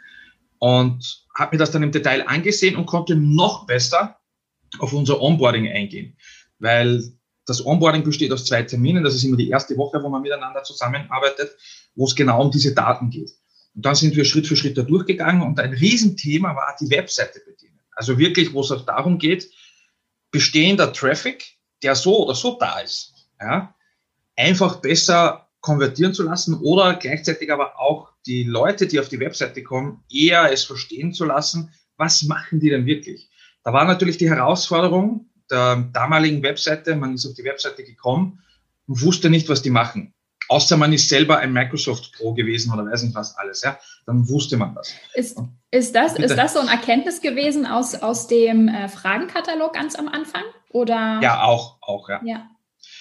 Und 0.58 1.24
habe 1.34 1.56
mir 1.56 1.58
das 1.58 1.70
dann 1.70 1.82
im 1.82 1.92
Detail 1.92 2.26
angesehen 2.26 2.76
und 2.76 2.86
konnte 2.86 3.16
noch 3.16 3.66
besser 3.66 4.18
auf 4.78 4.92
unser 4.92 5.20
Onboarding 5.20 5.68
eingehen, 5.68 6.16
weil 6.58 7.02
das 7.46 7.64
Onboarding 7.64 8.04
besteht 8.04 8.32
aus 8.32 8.46
zwei 8.46 8.62
Terminen. 8.62 9.04
Das 9.04 9.14
ist 9.14 9.24
immer 9.24 9.36
die 9.36 9.50
erste 9.50 9.76
Woche, 9.76 10.02
wo 10.02 10.08
man 10.08 10.22
miteinander 10.22 10.62
zusammenarbeitet, 10.62 11.56
wo 11.94 12.06
es 12.06 12.14
genau 12.14 12.42
um 12.42 12.50
diese 12.50 12.74
Daten 12.74 13.10
geht. 13.10 13.30
Und 13.74 13.84
dann 13.84 13.94
sind 13.94 14.16
wir 14.16 14.24
Schritt 14.24 14.46
für 14.46 14.56
Schritt 14.56 14.78
da 14.78 14.82
durchgegangen 14.82 15.42
und 15.42 15.58
ein 15.58 15.72
Riesenthema 15.72 16.54
war 16.54 16.76
die 16.80 16.90
Webseite 16.90 17.40
bedienen. 17.44 17.80
Also 17.92 18.18
wirklich, 18.18 18.52
wo 18.52 18.60
es 18.60 18.70
auch 18.70 18.86
darum 18.86 19.18
geht, 19.18 19.50
bestehender 20.30 20.92
Traffic, 20.92 21.58
der 21.82 21.94
so 21.94 22.24
oder 22.24 22.34
so 22.34 22.56
da 22.58 22.80
ist, 22.80 23.12
ja, 23.40 23.74
einfach 24.36 24.80
besser 24.80 25.43
konvertieren 25.64 26.12
zu 26.12 26.24
lassen 26.24 26.60
oder 26.60 26.92
gleichzeitig 26.94 27.50
aber 27.50 27.80
auch 27.80 28.10
die 28.26 28.44
Leute, 28.44 28.86
die 28.86 29.00
auf 29.00 29.08
die 29.08 29.18
Webseite 29.18 29.62
kommen, 29.62 30.04
eher 30.12 30.52
es 30.52 30.64
verstehen 30.64 31.14
zu 31.14 31.24
lassen, 31.24 31.72
was 31.96 32.22
machen 32.24 32.60
die 32.60 32.68
denn 32.68 32.84
wirklich. 32.84 33.30
Da 33.62 33.72
war 33.72 33.86
natürlich 33.86 34.18
die 34.18 34.28
Herausforderung 34.28 35.30
der 35.50 35.76
damaligen 35.90 36.42
Webseite, 36.42 36.94
man 36.96 37.14
ist 37.14 37.24
auf 37.24 37.32
die 37.32 37.44
Webseite 37.44 37.82
gekommen 37.82 38.42
und 38.86 39.00
wusste 39.00 39.30
nicht, 39.30 39.48
was 39.48 39.62
die 39.62 39.70
machen. 39.70 40.12
Außer 40.50 40.76
man 40.76 40.92
ist 40.92 41.08
selber 41.08 41.38
ein 41.38 41.54
Microsoft 41.54 42.12
Pro 42.12 42.34
gewesen 42.34 42.70
oder 42.70 42.84
weiß 42.84 43.02
nicht 43.02 43.14
was 43.14 43.34
alles, 43.38 43.62
ja, 43.62 43.78
dann 44.04 44.28
wusste 44.28 44.58
man 44.58 44.74
das. 44.74 44.92
Ist, 45.14 45.40
ist, 45.70 45.94
das, 45.94 46.18
ist 46.18 46.36
das 46.36 46.52
so 46.52 46.60
ein 46.60 46.68
Erkenntnis 46.68 47.22
gewesen 47.22 47.64
aus, 47.64 47.94
aus 47.94 48.26
dem 48.26 48.68
äh, 48.68 48.88
Fragenkatalog 48.88 49.72
ganz 49.72 49.94
am 49.94 50.08
Anfang? 50.08 50.42
Oder? 50.68 51.20
Ja, 51.22 51.44
auch, 51.44 51.78
auch, 51.80 52.10
ja. 52.10 52.20
ja. 52.22 52.50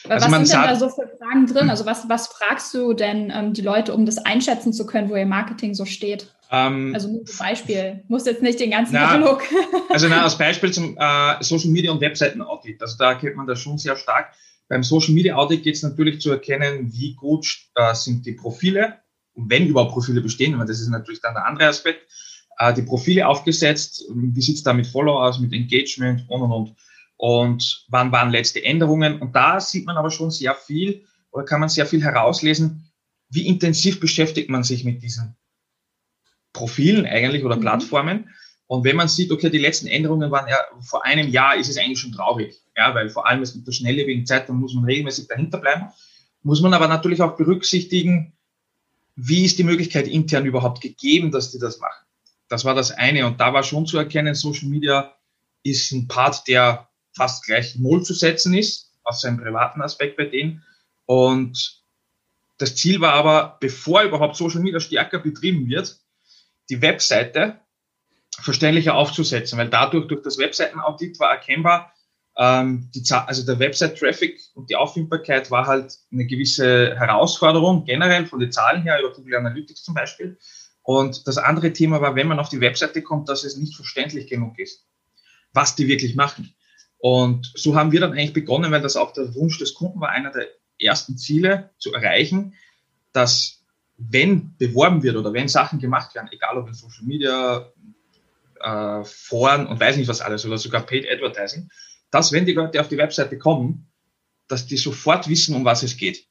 Also 0.10 0.32
was 0.32 0.50
sind 0.50 0.60
denn 0.60 0.70
da 0.70 0.76
so 0.76 0.90
für 0.90 1.10
Fragen 1.18 1.48
drin? 1.48 1.70
Also 1.70 1.86
was, 1.86 2.10
was 2.10 2.28
fragst 2.28 2.74
du 2.74 2.94
denn 2.94 3.32
ähm, 3.34 3.54
die 3.54 3.62
Leute, 3.62 3.94
um 3.94 4.06
das 4.06 4.18
einschätzen 4.18 4.74
zu 4.74 4.86
können, 4.86 5.10
wo 5.10 5.16
ihr 5.16 5.26
Marketing 5.26 5.74
so 5.74 5.86
steht? 5.86 6.28
Ähm, 6.52 6.92
also 6.94 7.10
nur 7.10 7.22
ein 7.22 7.38
Beispiel. 7.38 8.04
Muss 8.08 8.26
jetzt 8.26 8.42
nicht 8.42 8.60
den 8.60 8.72
ganzen 8.72 8.94
na, 8.94 9.06
Katalog. 9.06 9.44
also 9.90 10.08
na, 10.08 10.24
als 10.24 10.38
Beispiel 10.38 10.72
zum 10.72 10.98
äh, 10.98 11.44
Social 11.44 11.70
Media 11.70 11.92
und 11.92 12.02
Webseiten 12.02 12.42
Audit. 12.42 12.82
Also 12.82 12.98
da 12.98 13.16
kennt 13.16 13.36
man 13.36 13.48
das 13.48 13.60
schon 13.60 13.78
sehr 13.78 13.96
stark. 13.96 14.34
Beim 14.70 14.84
Social 14.84 15.14
Media 15.14 15.36
Audit 15.36 15.64
geht 15.64 15.76
es 15.76 15.84
natürlich 15.84 16.22
zu 16.22 16.32
erkennen, 16.32 16.92
wie 16.92 17.16
gut 17.16 17.48
äh, 17.76 17.94
sind 17.94 18.26
die 18.26 18.34
Profile, 18.34 19.00
wenn 19.36 19.68
überhaupt 19.68 19.94
Profile 19.94 20.22
bestehen, 20.22 20.58
weil 20.58 20.68
das 20.68 20.80
ist 20.80 20.90
natürlich 20.90 21.22
dann 21.22 21.34
der 21.34 21.46
andere 21.46 21.68
Aspekt. 21.68 22.08
Äh, 22.60 22.74
die 22.74 22.84
Profile 22.84 23.28
aufgesetzt, 23.28 24.06
wie 24.14 24.42
sieht 24.42 24.58
es 24.58 24.64
da 24.64 24.74
mit 24.74 24.88
Follow 24.88 25.20
aus, 25.20 25.40
mit 25.40 25.54
Engagement 25.54 26.24
und 26.28 26.42
und 26.42 26.52
und 26.52 26.76
und 27.24 27.86
wann 27.88 28.12
waren 28.12 28.32
letzte 28.32 28.62
Änderungen. 28.66 29.22
Und 29.22 29.34
da 29.34 29.62
sieht 29.62 29.86
man 29.86 29.96
aber 29.96 30.12
schon 30.12 30.30
sehr 30.30 30.56
viel 30.56 31.06
oder 31.32 31.46
kann 31.46 31.62
man 31.62 31.70
sehr 31.70 31.86
viel 31.86 32.04
herauslesen, 32.04 32.92
wie 33.30 33.48
intensiv 33.48 34.02
beschäftigt 34.02 34.50
man 34.50 34.66
sich 34.66 34.84
mit 34.84 35.02
diesen 35.02 35.38
Profilen 36.52 37.06
eigentlich 37.06 37.46
oder 37.46 37.56
mhm. 37.56 37.62
Plattformen. 37.62 38.30
Und 38.68 38.84
wenn 38.84 38.98
man 38.98 39.08
sieht, 39.08 39.32
okay, 39.32 39.50
die 39.50 39.58
letzten 39.58 39.88
Änderungen 39.88 40.32
waren 40.32 40.50
ja 40.50 40.58
vor 40.82 41.06
einem 41.06 41.30
Jahr, 41.30 41.56
ist 41.56 41.70
es 41.70 41.78
eigentlich 41.78 42.02
schon 42.02 42.12
traurig. 42.12 42.62
Ja, 42.76 42.94
weil 42.94 43.10
vor 43.10 43.26
allem 43.26 43.42
ist 43.42 43.56
mit 43.56 43.66
der 43.66 43.72
schnelllebigen 43.72 44.26
Zeit, 44.26 44.50
dann 44.50 44.58
muss 44.58 44.74
man 44.74 44.84
regelmäßig 44.84 45.30
dahinter 45.30 45.60
bleiben. 45.60 45.86
Muss 46.42 46.60
man 46.60 46.74
aber 46.74 46.90
natürlich 46.90 47.22
auch 47.22 47.38
berücksichtigen, 47.38 48.34
wie 49.16 49.46
ist 49.46 49.58
die 49.58 49.64
Möglichkeit 49.64 50.10
intern 50.10 50.46
überhaupt 50.46 50.82
gegeben, 50.82 51.32
dass 51.32 51.52
die 51.52 51.60
das 51.60 51.80
machen. 51.80 52.06
Das 52.50 52.66
war 52.66 52.76
das 52.76 52.92
eine. 52.92 53.26
Und 53.26 53.40
da 53.40 53.54
war 53.54 53.64
schon 53.64 53.86
zu 53.86 53.98
erkennen, 53.98 54.36
Social 54.36 54.68
Media 54.68 55.16
ist 55.64 55.94
ein 55.94 56.10
Part, 56.10 56.50
der 56.50 56.90
fast 57.16 57.46
gleich 57.46 57.76
null 57.78 58.04
zu 58.04 58.14
setzen 58.14 58.54
ist, 58.54 58.92
aus 59.04 59.22
seinem 59.22 59.38
privaten 59.38 59.82
Aspekt 59.82 60.18
bei 60.18 60.26
denen. 60.26 60.64
Und 61.06 61.82
das 62.58 62.76
Ziel 62.76 63.02
war 63.02 63.14
aber, 63.14 63.58
bevor 63.60 64.04
überhaupt 64.04 64.36
Social 64.36 64.62
Media 64.62 64.80
stärker 64.80 65.20
betrieben 65.20 65.68
wird, 65.68 65.98
die 66.70 66.82
Webseite 66.82 67.60
verständlicher 68.40 68.96
aufzusetzen, 68.96 69.58
weil 69.58 69.70
dadurch, 69.70 70.08
durch 70.08 70.24
das 70.24 70.38
Webseitenaudit 70.38 71.20
war 71.20 71.32
erkennbar, 71.32 71.94
ähm, 72.36 72.90
die, 72.96 73.04
also 73.12 73.46
der 73.46 73.60
Website-Traffic 73.60 74.40
und 74.56 74.70
die 74.70 74.76
Auffindbarkeit 74.76 75.52
war 75.52 75.68
halt 75.68 76.00
eine 76.12 76.26
gewisse 76.26 76.96
Herausforderung, 76.96 77.86
generell 77.86 78.26
von 78.26 78.40
den 78.40 78.52
Zahlen 78.52 78.82
her, 78.82 79.00
über 79.00 79.14
Google 79.14 79.36
Analytics 79.36 79.84
zum 79.84 79.94
Beispiel. 79.94 80.38
Und 80.82 81.28
das 81.28 81.38
andere 81.38 81.74
Thema 81.74 82.02
war, 82.02 82.16
wenn 82.16 82.28
man 82.28 82.40
auf 82.40 82.50
die 82.50 82.60
Webseite 82.60 83.02
kommt, 83.02 83.30
dass 83.30 83.44
es 83.44 83.58
nicht 83.58 83.76
verständlich 83.76 84.28
genug 84.28 84.58
ist, 84.58 84.86
was 85.54 85.76
die 85.76 85.88
wirklich 85.88 86.16
machen. 86.16 86.54
Und 87.06 87.52
so 87.54 87.76
haben 87.76 87.92
wir 87.92 88.00
dann 88.00 88.14
eigentlich 88.14 88.32
begonnen, 88.32 88.72
weil 88.72 88.80
das 88.80 88.96
auch 88.96 89.12
der 89.12 89.36
Wunsch 89.36 89.60
des 89.60 89.74
Kunden 89.74 90.00
war, 90.00 90.12
einer 90.12 90.32
der 90.32 90.48
ersten 90.80 91.18
Ziele 91.18 91.72
zu 91.78 91.92
erreichen, 91.92 92.54
dass 93.12 93.62
wenn 93.98 94.56
beworben 94.56 95.04
wird 95.04 95.18
oder 95.18 95.34
wenn 95.34 95.50
Sachen 95.50 95.80
gemacht 95.80 96.16
werden, 96.16 96.30
egal 96.32 96.58
ob 96.58 96.70
in 96.70 96.74
Social 96.74 97.04
Media, 97.04 97.70
äh, 98.62 99.04
Foren 99.04 99.68
und 99.68 99.82
weiß 99.82 99.98
nicht 99.98 100.08
was 100.08 100.22
alles 100.22 100.46
oder 100.46 100.58
sogar 100.58 100.86
Paid 100.86 101.06
Advertising, 101.12 101.70
dass 102.10 102.32
wenn 102.32 102.46
die 102.46 102.54
Leute 102.54 102.80
auf 102.80 102.88
die 102.88 102.98
Webseite 102.98 103.38
kommen, 103.38 103.92
dass 104.48 104.66
die 104.66 104.78
sofort 104.78 105.28
wissen, 105.28 105.58
um 105.58 105.66
was 105.66 105.84
es 105.84 105.98
geht. 105.98 106.26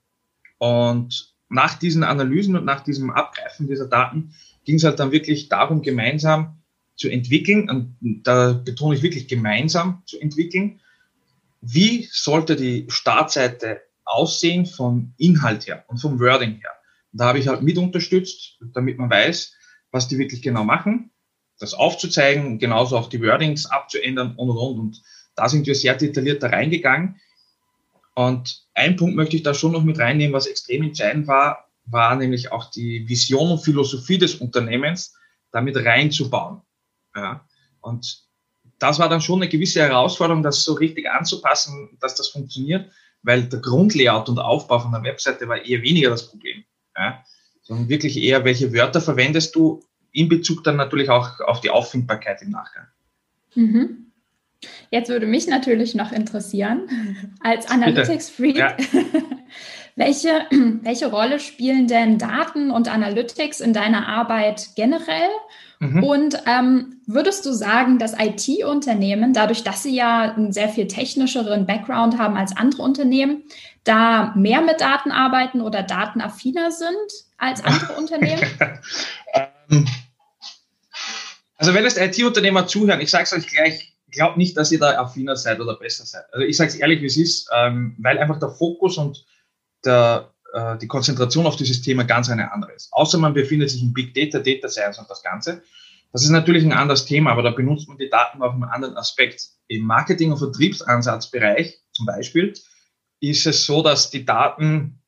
Und 0.56 1.34
nach 1.50 1.74
diesen 1.74 2.02
Analysen 2.02 2.56
und 2.56 2.64
nach 2.64 2.80
diesem 2.80 3.10
Abgreifen 3.10 3.66
dieser 3.66 3.88
Daten 3.88 4.34
ging 4.64 4.76
es 4.76 4.84
halt 4.84 4.98
dann 4.98 5.12
wirklich 5.12 5.50
darum, 5.50 5.82
gemeinsam 5.82 6.62
zu 6.96 7.08
entwickeln, 7.08 7.68
und 7.68 8.22
da 8.25 8.52
betone 8.52 8.94
ich 8.94 9.02
wirklich 9.02 9.28
gemeinsam 9.28 10.02
zu 10.06 10.18
entwickeln, 10.20 10.80
wie 11.61 12.08
sollte 12.11 12.56
die 12.56 12.87
Startseite 12.88 13.82
aussehen 14.04 14.66
vom 14.66 15.14
Inhalt 15.16 15.66
her 15.66 15.84
und 15.88 15.99
vom 15.99 16.18
Wording 16.20 16.56
her. 16.61 16.72
Und 17.12 17.20
da 17.20 17.26
habe 17.26 17.38
ich 17.38 17.49
halt 17.49 17.62
mit 17.62 17.78
unterstützt, 17.78 18.58
damit 18.75 18.99
man 18.99 19.11
weiß, 19.11 19.54
was 19.90 20.08
die 20.08 20.18
wirklich 20.18 20.42
genau 20.42 20.64
machen, 20.64 21.11
das 21.58 21.75
aufzuzeigen, 21.75 22.58
genauso 22.58 22.96
auch 22.96 23.08
die 23.08 23.22
Wordings 23.22 23.66
abzuändern 23.66 24.34
und 24.37 24.50
und 24.50 24.56
und. 24.56 24.78
Und 24.78 25.02
da 25.37 25.49
sind 25.49 25.66
wir 25.66 25.75
sehr 25.75 25.94
detailliert 25.94 26.42
da 26.42 26.49
reingegangen. 26.49 27.20
Und 28.14 28.66
ein 28.75 28.96
Punkt 28.96 29.14
möchte 29.16 29.37
ich 29.37 29.42
da 29.42 29.54
schon 29.54 29.72
noch 29.72 29.84
mit 29.84 29.99
reinnehmen, 29.99 30.34
was 30.34 30.46
extrem 30.46 30.82
entscheidend 30.82 31.26
war, 31.26 31.68
war 31.84 32.16
nämlich 32.16 32.52
auch 32.52 32.70
die 32.70 33.08
Vision 33.08 33.50
und 33.50 33.64
Philosophie 33.64 34.18
des 34.18 34.37
Unternehmens 34.37 35.14
damit 35.50 35.76
reinzubauen. 35.76 36.62
Ja. 37.14 37.47
Und 37.81 38.23
das 38.78 38.99
war 38.99 39.09
dann 39.09 39.21
schon 39.21 39.40
eine 39.40 39.49
gewisse 39.49 39.81
Herausforderung, 39.81 40.42
das 40.42 40.64
so 40.64 40.75
richtig 40.75 41.09
anzupassen, 41.09 41.97
dass 42.00 42.14
das 42.14 42.28
funktioniert, 42.28 42.90
weil 43.23 43.45
der 43.45 43.61
Grundlayout 43.61 44.28
und 44.28 44.38
Aufbau 44.38 44.81
von 44.81 44.92
der 44.92 45.02
Webseite 45.04 45.49
war 45.49 45.64
eher 45.64 45.83
weniger 45.83 46.11
das 46.11 46.28
Problem. 46.28 46.64
Ja. 46.97 47.25
Sondern 47.62 47.88
wirklich 47.88 48.16
eher, 48.16 48.45
welche 48.45 48.73
Wörter 48.73 49.00
verwendest 49.00 49.54
du 49.54 49.85
in 50.11 50.28
Bezug 50.28 50.64
dann 50.64 50.76
natürlich 50.76 51.11
auch 51.11 51.40
auf 51.40 51.61
die 51.61 51.71
Auffindbarkeit 51.71 52.42
im 52.42 52.50
Nachgang. 52.50 52.87
Mhm. 53.54 54.12
Jetzt 54.90 55.09
würde 55.09 55.26
mich 55.26 55.47
natürlich 55.47 55.95
noch 55.95 56.12
interessieren, 56.12 56.88
als 57.40 57.69
Analytics-Freak, 57.69 58.57
ja. 58.57 58.76
welche, 59.97 60.47
welche 60.83 61.11
Rolle 61.11 61.40
spielen 61.40 61.88
denn 61.88 62.19
Daten 62.19 62.71
und 62.71 62.88
Analytics 62.88 63.61
in 63.61 63.73
deiner 63.73 64.07
Arbeit 64.07 64.71
generell 64.76 65.31
Mhm. 65.82 66.04
Und 66.04 66.36
ähm, 66.46 67.00
würdest 67.06 67.44
du 67.44 67.52
sagen, 67.52 67.98
dass 67.98 68.14
IT-Unternehmen, 68.16 69.32
dadurch, 69.32 69.64
dass 69.64 69.82
sie 69.82 69.96
ja 69.96 70.32
einen 70.32 70.52
sehr 70.52 70.68
viel 70.68 70.86
technischeren 70.86 71.66
Background 71.66 72.18
haben 72.18 72.36
als 72.36 72.56
andere 72.56 72.82
Unternehmen, 72.82 73.42
da 73.82 74.32
mehr 74.36 74.60
mit 74.60 74.80
Daten 74.80 75.10
arbeiten 75.10 75.60
oder 75.60 75.82
datenaffiner 75.82 76.70
sind 76.70 76.94
als 77.36 77.64
andere 77.64 77.94
Unternehmen? 77.98 78.44
Ähm, 79.34 79.88
also 81.56 81.74
wenn 81.74 81.84
es 81.84 81.96
IT-Unternehmer 81.96 82.68
zuhören, 82.68 83.00
ich 83.00 83.10
sage 83.10 83.24
es 83.24 83.32
euch 83.32 83.48
gleich, 83.48 83.92
glaubt 84.12 84.36
nicht, 84.36 84.56
dass 84.56 84.70
ihr 84.70 84.78
da 84.78 85.00
affiner 85.00 85.34
seid 85.34 85.58
oder 85.58 85.74
besser 85.74 86.06
seid. 86.06 86.32
Also 86.32 86.46
ich 86.46 86.56
sage 86.56 86.70
es 86.70 86.76
ehrlich, 86.76 87.00
wie 87.00 87.06
es 87.06 87.16
ist, 87.16 87.50
ähm, 87.52 87.96
weil 87.98 88.18
einfach 88.18 88.38
der 88.38 88.50
Fokus 88.50 88.98
und 88.98 89.26
der, 89.84 90.31
äh, 90.52 90.78
die 90.78 90.87
Konzentration 90.87 91.47
auf 91.47 91.56
dieses 91.56 91.82
Thema 91.82 92.04
ganz 92.04 92.30
eine 92.30 92.52
andere 92.52 92.73
ist. 92.73 92.92
Außer 92.92 93.18
man 93.18 93.35
befindet 93.35 93.71
sich 93.71 93.82
in 93.82 93.92
Big 93.92 94.14
Data, 94.14 94.38
Data 94.38 94.68
Science 94.68 94.99
und 94.99 95.09
das 95.09 95.23
Ganze. 95.23 95.62
Das 96.12 96.23
ist 96.23 96.30
natürlich 96.30 96.62
ein 96.62 96.73
anderes 96.73 97.06
Thema, 97.06 97.32
aber 97.32 97.42
da 97.42 97.50
benutzt 97.50 97.88
man 97.88 97.97
die 97.97 98.11
Daten 98.11 98.42
auf 98.42 98.52
einem 98.52 98.64
anderen 98.64 98.97
Aspekt. 98.97 99.49
Im 99.68 99.85
Marketing- 99.85 100.30
und 100.30 100.38
Vertriebsansatzbereich 100.38 101.80
zum 101.92 102.06
Beispiel 102.06 102.52
ist 103.21 103.47
es 103.47 103.64
so, 103.64 103.82
dass 103.82 104.11
die 104.11 104.25
Daten 104.25 105.02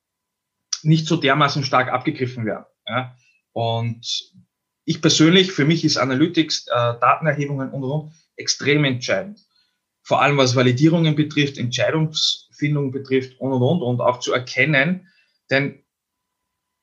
nicht 0.82 1.06
so 1.06 1.16
dermaßen 1.16 1.64
stark 1.64 1.92
abgegriffen 1.92 2.46
werden. 2.46 2.64
Ja? 2.86 3.14
Und 3.52 4.32
ich 4.84 5.02
persönlich, 5.02 5.52
für 5.52 5.64
mich 5.64 5.84
ist 5.84 5.96
Analytics, 5.96 6.66
äh, 6.68 6.70
Datenerhebungen 7.00 7.70
und, 7.70 7.84
und 7.84 8.12
extrem 8.36 8.84
entscheidend. 8.84 9.40
Vor 10.02 10.20
allem 10.20 10.36
was 10.36 10.54
Validierungen 10.54 11.16
betrifft, 11.16 11.56
Entscheidungsfindung 11.56 12.92
betrifft 12.92 13.40
und 13.40 13.52
und 13.52 13.62
und 13.62 13.82
und 13.82 14.00
auch 14.00 14.20
zu 14.20 14.32
erkennen, 14.32 15.08
denn 15.50 15.84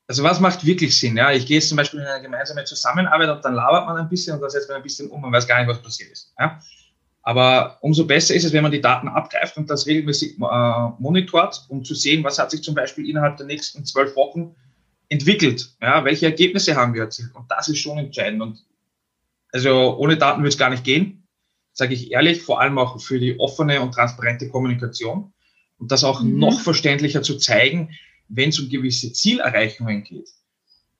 also 0.08 0.24
was 0.24 0.40
macht 0.40 0.66
wirklich 0.66 0.98
Sinn? 0.98 1.16
Ja, 1.16 1.32
ich 1.32 1.46
gehe 1.46 1.56
jetzt 1.56 1.68
zum 1.68 1.76
Beispiel 1.76 2.00
in 2.00 2.06
eine 2.06 2.22
gemeinsame 2.22 2.64
Zusammenarbeit 2.64 3.30
und 3.30 3.44
dann 3.44 3.54
labert 3.54 3.86
man 3.86 3.96
ein 3.96 4.08
bisschen 4.08 4.34
und 4.34 4.42
dann 4.42 4.50
setzt 4.50 4.68
man 4.68 4.76
ein 4.76 4.82
bisschen 4.82 5.08
um, 5.08 5.22
man 5.22 5.32
weiß 5.32 5.46
gar 5.46 5.58
nicht, 5.58 5.68
was 5.68 5.80
passiert 5.80 6.10
ist. 6.10 6.34
Ja? 6.38 6.60
Aber 7.22 7.78
umso 7.80 8.04
besser 8.04 8.34
ist 8.34 8.44
es, 8.44 8.52
wenn 8.52 8.62
man 8.62 8.72
die 8.72 8.80
Daten 8.80 9.08
abgreift 9.08 9.56
und 9.56 9.70
das 9.70 9.86
regelmäßig 9.86 10.38
äh, 10.38 10.88
monitort, 10.98 11.64
um 11.68 11.84
zu 11.84 11.94
sehen, 11.94 12.24
was 12.24 12.38
hat 12.38 12.50
sich 12.50 12.62
zum 12.62 12.74
Beispiel 12.74 13.08
innerhalb 13.08 13.36
der 13.36 13.46
nächsten 13.46 13.84
zwölf 13.84 14.16
Wochen 14.16 14.54
entwickelt. 15.08 15.74
Ja, 15.80 16.04
welche 16.04 16.26
Ergebnisse 16.26 16.74
haben 16.74 16.94
wir 16.94 17.02
erzielt? 17.02 17.34
Und 17.34 17.50
das 17.50 17.68
ist 17.68 17.78
schon 17.78 17.98
entscheidend. 17.98 18.42
Und 18.42 18.64
also 19.52 19.96
ohne 19.96 20.16
Daten 20.16 20.42
wird 20.42 20.52
es 20.52 20.58
gar 20.58 20.70
nicht 20.70 20.84
gehen, 20.84 21.28
sage 21.72 21.94
ich 21.94 22.10
ehrlich, 22.10 22.42
vor 22.42 22.60
allem 22.60 22.76
auch 22.78 23.00
für 23.00 23.20
die 23.20 23.38
offene 23.38 23.80
und 23.80 23.92
transparente 23.92 24.48
Kommunikation. 24.48 25.32
Und 25.78 25.92
das 25.92 26.02
auch 26.02 26.22
mhm. 26.22 26.38
noch 26.38 26.60
verständlicher 26.60 27.22
zu 27.22 27.38
zeigen, 27.38 27.90
wenn 28.34 28.48
es 28.48 28.58
um 28.58 28.68
gewisse 28.68 29.12
Zielerreichungen 29.12 30.04
geht, 30.04 30.28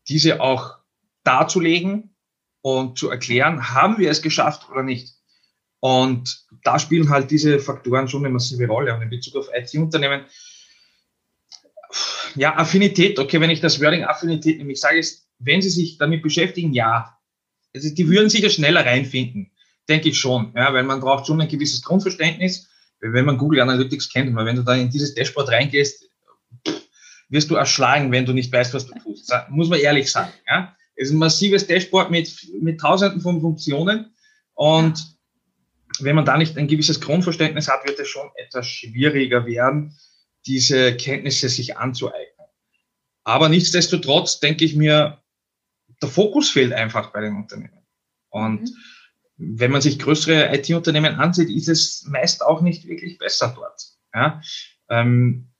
diese 0.08 0.40
auch 0.40 0.78
darzulegen 1.24 2.14
und 2.60 2.98
zu 2.98 3.10
erklären, 3.10 3.70
haben 3.70 3.98
wir 3.98 4.10
es 4.10 4.22
geschafft 4.22 4.68
oder 4.70 4.82
nicht. 4.82 5.14
Und 5.80 6.46
da 6.62 6.78
spielen 6.78 7.10
halt 7.10 7.30
diese 7.30 7.58
Faktoren 7.58 8.06
schon 8.06 8.24
eine 8.24 8.32
massive 8.32 8.66
Rolle. 8.66 8.94
Und 8.94 9.02
in 9.02 9.10
Bezug 9.10 9.36
auf 9.36 9.48
IT-Unternehmen, 9.52 10.26
ja, 12.34 12.56
Affinität, 12.56 13.18
okay, 13.18 13.40
wenn 13.40 13.50
ich 13.50 13.60
das 13.60 13.80
Wording 13.80 14.04
Affinität 14.04 14.58
nehme, 14.58 14.72
ich 14.72 14.80
sage 14.80 14.98
es, 14.98 15.26
wenn 15.38 15.60
Sie 15.60 15.70
sich 15.70 15.98
damit 15.98 16.22
beschäftigen, 16.22 16.72
ja. 16.72 17.18
Also 17.74 17.92
die 17.92 18.08
würden 18.08 18.30
sich 18.30 18.42
ja 18.42 18.50
schneller 18.50 18.84
reinfinden, 18.84 19.50
denke 19.88 20.10
ich 20.10 20.18
schon, 20.18 20.52
ja, 20.54 20.72
weil 20.72 20.84
man 20.84 21.00
braucht 21.00 21.26
schon 21.26 21.40
ein 21.40 21.48
gewisses 21.48 21.82
Grundverständnis, 21.82 22.68
wenn 23.00 23.24
man 23.24 23.38
Google 23.38 23.60
Analytics 23.60 24.10
kennt, 24.10 24.34
wenn 24.36 24.56
du 24.56 24.62
da 24.62 24.74
in 24.74 24.90
dieses 24.90 25.14
Dashboard 25.14 25.48
reingehst, 25.48 26.08
wirst 27.32 27.50
du 27.50 27.56
erschlagen, 27.56 28.12
wenn 28.12 28.26
du 28.26 28.32
nicht 28.32 28.52
weißt, 28.52 28.74
was 28.74 28.86
du 28.86 28.94
tust. 29.00 29.32
Muss 29.48 29.68
man 29.68 29.80
ehrlich 29.80 30.10
sagen. 30.12 30.32
Ja? 30.48 30.76
Es 30.94 31.08
ist 31.08 31.14
ein 31.14 31.18
massives 31.18 31.66
Dashboard 31.66 32.10
mit, 32.10 32.30
mit 32.60 32.80
tausenden 32.80 33.20
von 33.20 33.40
Funktionen 33.40 34.14
und 34.54 35.02
wenn 36.00 36.14
man 36.14 36.24
da 36.24 36.36
nicht 36.36 36.56
ein 36.56 36.68
gewisses 36.68 37.00
Grundverständnis 37.00 37.68
hat, 37.68 37.86
wird 37.86 37.98
es 37.98 38.08
schon 38.08 38.30
etwas 38.36 38.66
schwieriger 38.66 39.46
werden, 39.46 39.96
diese 40.46 40.96
Kenntnisse 40.96 41.48
sich 41.48 41.76
anzueignen. 41.76 42.46
Aber 43.24 43.48
nichtsdestotrotz 43.48 44.40
denke 44.40 44.64
ich 44.64 44.74
mir, 44.74 45.22
der 46.00 46.08
Fokus 46.08 46.50
fehlt 46.50 46.72
einfach 46.72 47.12
bei 47.12 47.20
den 47.20 47.36
Unternehmen. 47.36 47.86
Und 48.30 48.62
mhm. 48.62 49.58
wenn 49.58 49.70
man 49.70 49.80
sich 49.80 49.98
größere 49.98 50.54
IT-Unternehmen 50.56 51.14
ansieht, 51.14 51.50
ist 51.50 51.68
es 51.68 52.04
meist 52.08 52.42
auch 52.42 52.60
nicht 52.60 52.86
wirklich 52.86 53.18
besser 53.18 53.54
dort. 53.54 53.82
Ja? 54.14 54.42
Ähm, 54.88 55.51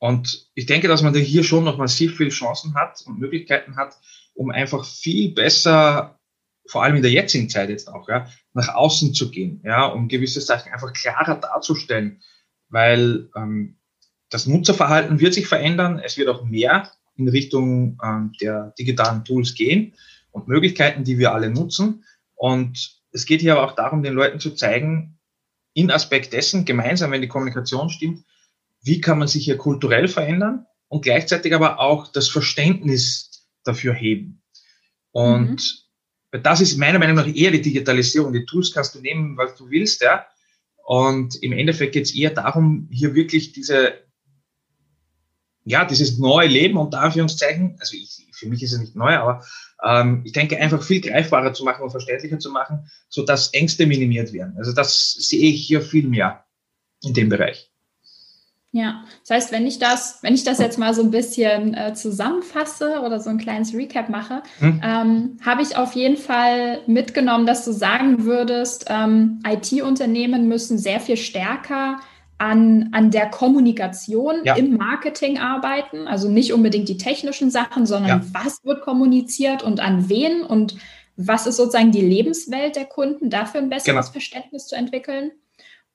und 0.00 0.48
ich 0.54 0.64
denke, 0.64 0.88
dass 0.88 1.02
man 1.02 1.14
hier 1.14 1.44
schon 1.44 1.64
noch 1.64 1.76
massiv 1.76 2.16
viele 2.16 2.30
Chancen 2.30 2.74
hat 2.74 3.02
und 3.06 3.18
Möglichkeiten 3.18 3.76
hat, 3.76 4.00
um 4.32 4.50
einfach 4.50 4.84
viel 4.86 5.34
besser, 5.34 6.18
vor 6.66 6.82
allem 6.82 6.96
in 6.96 7.02
der 7.02 7.10
jetzigen 7.10 7.50
Zeit 7.50 7.68
jetzt 7.68 7.88
auch, 7.88 8.08
ja, 8.08 8.26
nach 8.54 8.74
außen 8.74 9.12
zu 9.12 9.30
gehen, 9.30 9.60
ja, 9.62 9.84
um 9.84 10.08
gewisse 10.08 10.40
Sachen 10.40 10.72
einfach 10.72 10.94
klarer 10.94 11.34
darzustellen, 11.34 12.22
weil 12.70 13.28
ähm, 13.36 13.76
das 14.30 14.46
Nutzerverhalten 14.46 15.20
wird 15.20 15.34
sich 15.34 15.46
verändern. 15.46 16.00
Es 16.02 16.16
wird 16.16 16.28
auch 16.28 16.44
mehr 16.44 16.90
in 17.16 17.28
Richtung 17.28 17.98
ähm, 18.02 18.32
der 18.40 18.72
digitalen 18.78 19.24
Tools 19.26 19.54
gehen 19.54 19.94
und 20.30 20.48
Möglichkeiten, 20.48 21.04
die 21.04 21.18
wir 21.18 21.34
alle 21.34 21.50
nutzen. 21.50 22.04
Und 22.36 23.02
es 23.12 23.26
geht 23.26 23.42
hier 23.42 23.52
aber 23.52 23.64
auch 23.64 23.74
darum, 23.74 24.02
den 24.02 24.14
Leuten 24.14 24.40
zu 24.40 24.54
zeigen, 24.54 25.18
in 25.74 25.90
Aspekt 25.90 26.32
dessen, 26.32 26.64
gemeinsam, 26.64 27.10
wenn 27.10 27.20
die 27.20 27.28
Kommunikation 27.28 27.90
stimmt, 27.90 28.24
wie 28.82 29.00
kann 29.00 29.18
man 29.18 29.28
sich 29.28 29.44
hier 29.44 29.56
kulturell 29.56 30.08
verändern 30.08 30.66
und 30.88 31.02
gleichzeitig 31.02 31.54
aber 31.54 31.78
auch 31.78 32.08
das 32.08 32.28
Verständnis 32.28 33.46
dafür 33.64 33.94
heben. 33.94 34.42
Und 35.12 35.88
mhm. 36.32 36.42
das 36.42 36.60
ist 36.60 36.78
meiner 36.78 36.98
Meinung 36.98 37.16
nach 37.16 37.26
eher 37.26 37.50
die 37.50 37.62
Digitalisierung. 37.62 38.32
Die 38.32 38.46
Tools 38.46 38.72
kannst 38.72 38.94
du 38.94 39.00
nehmen, 39.00 39.36
was 39.36 39.54
du 39.56 39.68
willst, 39.70 40.02
ja. 40.02 40.26
Und 40.84 41.36
im 41.42 41.52
Endeffekt 41.52 41.92
geht 41.92 42.06
es 42.06 42.14
eher 42.14 42.30
darum, 42.30 42.88
hier 42.90 43.14
wirklich 43.14 43.52
diese 43.52 43.94
ja, 45.64 45.84
dieses 45.84 46.18
neue 46.18 46.48
Leben 46.48 46.76
unter 46.78 47.00
Anführungszeichen, 47.00 47.76
also 47.78 47.96
ich, 47.96 48.26
für 48.32 48.48
mich 48.48 48.62
ist 48.62 48.72
es 48.72 48.80
nicht 48.80 48.96
neu, 48.96 49.14
aber 49.16 49.44
ähm, 49.84 50.22
ich 50.24 50.32
denke 50.32 50.58
einfach 50.58 50.82
viel 50.82 51.00
greifbarer 51.00 51.52
zu 51.52 51.64
machen 51.64 51.82
und 51.82 51.90
verständlicher 51.90 52.38
zu 52.38 52.50
machen, 52.50 52.90
so 53.08 53.24
dass 53.24 53.52
Ängste 53.52 53.86
minimiert 53.86 54.32
werden. 54.32 54.54
Also 54.56 54.72
das 54.72 55.12
sehe 55.12 55.52
ich 55.52 55.66
hier 55.66 55.82
viel 55.82 56.08
mehr 56.08 56.44
in 57.02 57.14
dem 57.14 57.28
Bereich. 57.28 57.69
Ja, 58.72 59.02
das 59.22 59.30
heißt, 59.30 59.52
wenn 59.52 59.66
ich 59.66 59.80
das, 59.80 60.18
wenn 60.22 60.34
ich 60.34 60.44
das 60.44 60.58
jetzt 60.58 60.78
mal 60.78 60.94
so 60.94 61.02
ein 61.02 61.10
bisschen 61.10 61.74
äh, 61.74 61.92
zusammenfasse 61.92 63.00
oder 63.00 63.18
so 63.18 63.28
ein 63.28 63.38
kleines 63.38 63.74
Recap 63.74 64.08
mache, 64.08 64.44
hm. 64.60 64.80
ähm, 64.84 65.38
habe 65.44 65.62
ich 65.62 65.76
auf 65.76 65.94
jeden 65.94 66.16
Fall 66.16 66.80
mitgenommen, 66.86 67.46
dass 67.46 67.64
du 67.64 67.72
sagen 67.72 68.24
würdest, 68.24 68.86
ähm, 68.88 69.42
IT-Unternehmen 69.44 70.46
müssen 70.46 70.78
sehr 70.78 71.00
viel 71.00 71.16
stärker 71.16 71.98
an, 72.38 72.90
an 72.92 73.10
der 73.10 73.28
Kommunikation 73.28 74.36
ja. 74.44 74.54
im 74.54 74.76
Marketing 74.76 75.38
arbeiten. 75.38 76.06
Also 76.06 76.30
nicht 76.30 76.52
unbedingt 76.52 76.88
die 76.88 76.96
technischen 76.96 77.50
Sachen, 77.50 77.86
sondern 77.86 78.20
ja. 78.20 78.44
was 78.44 78.64
wird 78.64 78.82
kommuniziert 78.82 79.64
und 79.64 79.80
an 79.80 80.08
wen 80.08 80.42
und 80.42 80.76
was 81.16 81.46
ist 81.46 81.56
sozusagen 81.56 81.90
die 81.90 82.00
Lebenswelt 82.00 82.76
der 82.76 82.86
Kunden, 82.86 83.30
dafür 83.30 83.60
ein 83.60 83.68
besseres 83.68 84.06
genau. 84.06 84.12
Verständnis 84.12 84.68
zu 84.68 84.76
entwickeln. 84.76 85.32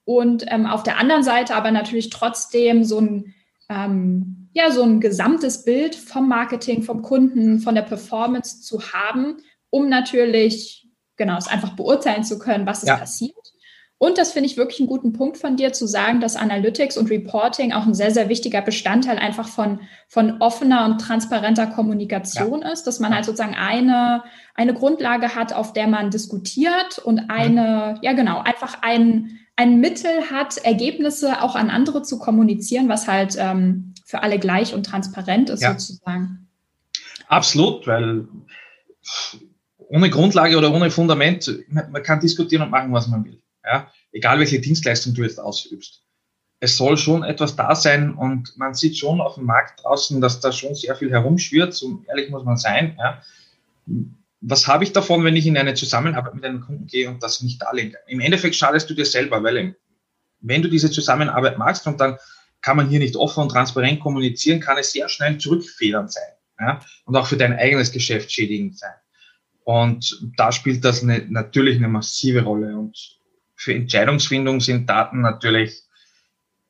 Und 0.06 0.46
ähm, 0.48 0.66
auf 0.66 0.84
der 0.84 0.98
anderen 0.98 1.24
Seite 1.24 1.56
aber 1.56 1.72
natürlich 1.72 2.10
trotzdem 2.10 2.84
so 2.84 3.00
ein, 3.02 3.34
ähm, 3.70 4.50
ja, 4.54 4.72
so 4.72 4.84
ein 4.84 5.02
gesamtes 5.02 5.66
Bild 5.66 5.96
vom 5.96 6.30
Marketing, 6.30 6.84
vom 6.84 7.02
Kunden, 7.02 7.60
von 7.60 7.76
der 7.76 7.82
Performance 7.82 8.62
zu 8.62 8.94
haben, 8.94 9.38
um 9.70 9.90
natürlich, 9.90 10.88
genau, 11.18 11.38
es 11.38 11.48
einfach 11.48 11.76
beurteilen 11.76 12.24
zu 12.24 12.40
können, 12.40 12.66
was 12.66 12.84
ist 12.84 12.90
ja. 12.90 12.98
passiert 12.98 13.36
und 13.98 14.18
das 14.18 14.34
finde 14.34 14.48
ich 14.50 14.58
wirklich 14.58 14.82
einen 14.82 14.90
guten 14.90 15.14
Punkt 15.14 15.38
von 15.38 15.56
dir 15.56 15.72
zu 15.72 15.88
sagen, 15.88 16.20
dass 16.20 16.36
Analytics 16.36 16.98
und 16.98 17.10
Reporting 17.10 17.72
auch 17.72 17.86
ein 17.86 17.94
sehr, 17.94 18.12
sehr 18.12 18.28
wichtiger 18.28 18.62
Bestandteil 18.62 19.18
einfach 19.18 19.48
von, 19.48 19.80
von 20.10 20.42
offener 20.42 20.86
und 20.86 21.00
transparenter 21.00 21.68
Kommunikation 21.68 22.62
ja. 22.62 22.70
ist, 22.70 22.84
dass 22.84 23.00
man 23.00 23.16
halt 23.16 23.24
sozusagen 23.24 23.56
eine, 23.56 24.24
eine 24.54 24.74
Grundlage 24.74 25.34
hat, 25.34 25.54
auf 25.54 25.72
der 25.72 25.88
man 25.88 26.12
diskutiert 26.12 27.00
und 27.00 27.30
eine, 27.30 27.98
ja 28.02 28.12
genau, 28.12 28.42
einfach 28.42 28.80
ein, 28.82 29.40
ein 29.56 29.80
Mittel 29.80 30.30
hat, 30.32 30.58
Ergebnisse 30.58 31.42
auch 31.42 31.56
an 31.56 31.70
andere 31.70 32.04
zu 32.04 32.20
kommunizieren, 32.20 32.90
was 32.90 33.08
halt 33.08 33.36
ähm, 33.38 33.94
für 34.06 34.22
alle 34.22 34.40
gleich 34.40 34.74
und 34.74 34.86
transparent 34.86 35.50
ist 35.50 35.62
ja. 35.62 35.72
sozusagen. 35.72 36.48
Absolut, 37.28 37.88
weil 37.88 38.28
ohne 39.78 40.10
Grundlage 40.10 40.58
oder 40.58 40.74
ohne 40.74 40.92
Fundament, 40.92 41.52
man 41.70 42.04
kann 42.04 42.20
diskutieren 42.20 42.64
und 42.64 42.72
machen, 42.72 42.92
was 42.92 43.08
man 43.08 43.24
will. 43.24 43.42
Ja? 43.64 43.92
Egal 44.12 44.40
welche 44.40 44.60
Dienstleistung 44.60 45.14
du 45.14 45.24
jetzt 45.24 45.40
ausübst. 45.40 46.02
Es 46.60 46.78
soll 46.78 46.98
schon 46.98 47.24
etwas 47.24 47.56
da 47.56 47.76
sein 47.76 48.14
und 48.14 48.58
man 48.58 48.74
sieht 48.74 48.98
schon 48.98 49.22
auf 49.22 49.36
dem 49.36 49.46
Markt 49.46 49.84
draußen, 49.84 50.22
dass 50.22 50.40
da 50.40 50.52
schon 50.52 50.74
sehr 50.74 50.96
viel 50.96 51.12
herumschwirrt, 51.12 51.74
so 51.74 52.04
ehrlich 52.08 52.30
muss 52.30 52.44
man 52.44 52.58
sein. 52.58 52.98
Ja? 52.98 53.22
Was 54.48 54.68
habe 54.68 54.84
ich 54.84 54.94
davon, 54.94 55.24
wenn 55.24 55.36
ich 55.36 55.48
in 55.48 55.58
eine 55.58 55.74
Zusammenarbeit 55.74 56.36
mit 56.36 56.46
einem 56.46 56.62
Kunden 56.62 56.86
gehe 56.86 57.10
und 57.10 57.24
das 57.24 57.42
nicht 57.42 57.62
darlege? 57.62 57.98
Im 58.08 58.20
Endeffekt 58.20 58.56
schadest 58.56 58.88
du 58.90 58.94
dir 58.94 59.06
selber, 59.06 59.44
weil 59.44 59.76
wenn 60.42 60.62
du 60.62 60.70
diese 60.70 60.92
Zusammenarbeit 60.92 61.58
machst 61.58 61.88
und 61.88 62.00
dann 62.00 62.18
kann 62.62 62.78
man 62.78 62.88
hier 62.88 63.00
nicht 63.00 63.16
offen 63.16 63.42
und 63.42 63.50
transparent 63.50 64.00
kommunizieren, 64.00 64.60
kann 64.60 64.78
es 64.78 64.92
sehr 64.92 65.10
schnell 65.10 65.40
zurückfedern 65.40 66.10
sein. 66.10 66.30
Ja? 66.60 66.80
Und 67.06 67.16
auch 67.16 67.26
für 67.26 67.38
dein 67.38 67.54
eigenes 67.54 67.92
Geschäft 67.92 68.32
schädigend 68.32 68.78
sein. 68.78 68.94
Und 69.64 70.22
da 70.38 70.52
spielt 70.52 70.86
das 70.86 71.02
eine, 71.02 71.26
natürlich 71.28 71.78
eine 71.78 71.88
massive 71.88 72.44
Rolle. 72.44 72.78
Und 72.78 73.18
für 73.56 73.74
Entscheidungsfindung 73.74 74.62
sind 74.62 74.88
Daten 74.88 75.22
natürlich 75.22 75.82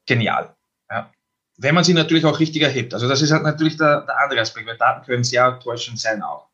genial. 0.05 0.55
Ja. 0.89 1.11
Wenn 1.57 1.75
man 1.75 1.83
sie 1.83 1.93
natürlich 1.93 2.23
auch 2.23 2.39
richtig 2.39 2.61
erhebt. 2.61 2.93
Also 2.93 3.09
das 3.09 3.21
ist 3.21 3.31
halt 3.31 3.43
natürlich 3.43 3.75
der, 3.75 4.01
der 4.01 4.17
andere 4.17 4.39
Aspekt, 4.39 4.65
weil 4.65 4.77
Daten 4.77 5.05
können 5.05 5.25
sehr 5.25 5.59
täuschend 5.59 5.99
sein 5.99 6.23
auch. 6.23 6.47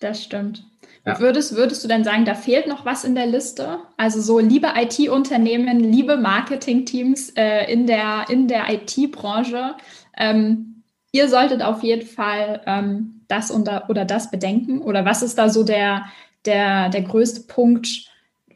Das 0.00 0.22
stimmt. 0.22 0.64
Ja. 1.04 1.18
Würdest, 1.20 1.56
würdest 1.56 1.82
du 1.82 1.88
denn 1.88 2.04
sagen, 2.04 2.24
da 2.24 2.34
fehlt 2.34 2.66
noch 2.66 2.84
was 2.84 3.04
in 3.04 3.14
der 3.14 3.26
Liste? 3.26 3.78
Also 3.96 4.20
so, 4.20 4.38
liebe 4.38 4.68
IT-Unternehmen, 4.76 5.80
liebe 5.80 6.16
Marketing-Teams 6.16 7.30
äh, 7.30 7.72
in 7.72 7.86
der, 7.86 8.26
in 8.28 8.46
der 8.46 8.68
IT-Branche, 8.68 9.74
ähm, 10.16 10.82
ihr 11.12 11.28
solltet 11.28 11.62
auf 11.62 11.82
jeden 11.82 12.06
Fall 12.06 12.62
ähm, 12.66 13.22
das 13.28 13.50
oder, 13.50 13.88
oder 13.88 14.04
das 14.04 14.30
bedenken. 14.30 14.82
Oder 14.82 15.04
was 15.04 15.22
ist 15.22 15.38
da 15.38 15.48
so 15.48 15.64
der, 15.64 16.06
der, 16.44 16.90
der 16.90 17.02
größte 17.02 17.42
Punkt, 17.42 17.88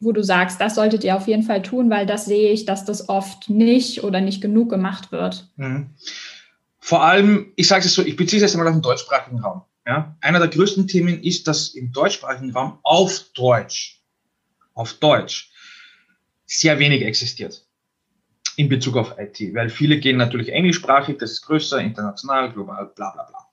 wo 0.01 0.13
du 0.13 0.23
sagst, 0.23 0.61
das 0.61 0.75
solltet 0.75 1.05
ihr 1.05 1.17
auf 1.17 1.29
jeden 1.29 1.45
Fall 1.45 1.63
tun, 1.63 1.89
weil 1.91 2.07
das 2.07 2.25
sehe 2.25 2.51
ich, 2.53 2.65
dass 2.65 2.85
das 2.85 3.09
oft 3.09 3.49
nicht 3.49 4.05
oder 4.05 4.21
nicht 4.21 4.41
genug 4.41 4.69
gemacht 4.69 5.13
wird? 5.13 5.49
Mhm. 5.57 5.91
Vor 6.81 7.05
allem, 7.05 7.53
ich 7.57 7.69
sage 7.69 7.85
es 7.87 7.95
so, 7.95 8.03
ich 8.03 8.17
beziehe 8.17 8.39
es 8.39 8.43
jetzt 8.43 8.55
einmal 8.55 8.69
auf 8.69 8.75
den 8.75 8.83
deutschsprachigen 8.83 9.39
Raum. 9.39 9.63
Ja? 9.87 10.17
Einer 10.21 10.39
der 10.39 10.49
größten 10.49 10.87
Themen 10.87 11.23
ist, 11.23 11.49
dass 11.49 11.75
im 11.75 11.93
deutschsprachigen 11.93 12.53
Raum 12.53 12.79
auf 12.83 13.25
Deutsch, 13.35 14.01
auf 14.75 14.95
Deutsch, 14.95 15.51
sehr 16.47 16.79
wenig 16.79 17.03
existiert 17.03 17.65
in 18.57 18.69
Bezug 18.69 18.97
auf 18.97 19.15
IT, 19.19 19.55
weil 19.55 19.71
viele 19.71 19.99
gehen 19.99 20.19
natürlich 20.19 20.51
englischsprachig, 20.51 21.17
das 21.19 21.33
ist 21.33 21.43
größer, 21.43 21.81
international, 21.81 22.53
global, 22.53 22.91
bla 22.95 23.11
bla 23.11 23.25
bla. 23.25 23.49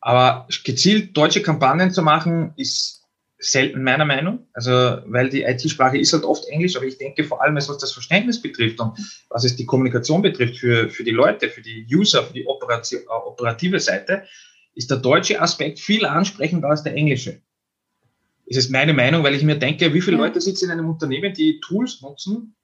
Aber 0.00 0.46
gezielt 0.62 1.16
deutsche 1.16 1.42
Kampagnen 1.42 1.90
zu 1.90 2.02
machen, 2.02 2.52
ist 2.56 3.02
selten 3.38 3.82
meiner 3.82 4.04
Meinung. 4.04 4.46
Also, 4.52 4.70
weil 5.06 5.30
die 5.30 5.42
IT-Sprache 5.42 5.98
ist 5.98 6.12
halt 6.12 6.24
oft 6.24 6.46
Englisch, 6.48 6.76
aber 6.76 6.86
ich 6.86 6.98
denke 6.98 7.24
vor 7.24 7.42
allem, 7.42 7.56
was 7.56 7.66
das 7.66 7.92
Verständnis 7.92 8.40
betrifft 8.40 8.80
und 8.80 8.98
was 9.28 9.44
es 9.44 9.56
die 9.56 9.66
Kommunikation 9.66 10.22
betrifft 10.22 10.58
für, 10.58 10.90
für 10.90 11.04
die 11.04 11.10
Leute, 11.10 11.48
für 11.48 11.62
die 11.62 11.86
User, 11.90 12.22
für 12.22 12.32
die 12.32 12.46
operative 12.46 13.80
Seite, 13.80 14.24
ist 14.76 14.90
der 14.90 14.98
deutsche 14.98 15.40
Aspekt 15.40 15.80
viel 15.80 16.06
ansprechender 16.06 16.68
als 16.68 16.84
der 16.84 16.94
englische. 16.94 17.42
Ist 18.44 18.58
es 18.58 18.68
meine 18.68 18.94
Meinung, 18.94 19.24
weil 19.24 19.34
ich 19.34 19.42
mir 19.42 19.58
denke, 19.58 19.92
wie 19.92 20.00
viele 20.00 20.18
Leute 20.18 20.40
sitzen 20.40 20.66
in 20.66 20.70
einem 20.70 20.88
Unternehmen, 20.88 21.34
die 21.34 21.58
Tools 21.58 22.00
nutzen, 22.00 22.54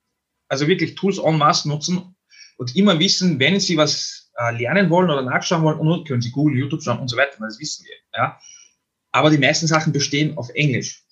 also 0.46 0.68
wirklich 0.68 0.94
Tools 0.94 1.18
en 1.18 1.36
masse 1.36 1.68
nutzen 1.68 2.14
und 2.56 2.76
immer 2.76 3.00
wissen, 3.00 3.40
wenn 3.40 3.58
sie 3.58 3.76
was 3.76 4.30
äh, 4.36 4.56
lernen 4.56 4.88
wollen 4.90 5.10
oder 5.10 5.22
nachschauen 5.22 5.64
wollen, 5.64 5.80
und 5.80 6.06
können 6.06 6.22
sie 6.22 6.30
Google, 6.30 6.56
YouTube 6.56 6.84
schauen 6.84 7.00
und 7.00 7.08
so 7.08 7.16
weiter, 7.16 7.36
das 7.40 7.58
wissen 7.58 7.84
wir. 7.84 7.96
Ja? 8.14 8.38
aber 9.12 9.30
die 9.30 9.38
meisten 9.38 9.66
Sachen 9.66 9.92
bestehen 9.92 10.36
auf 10.36 10.48
Englisch. 10.50 11.04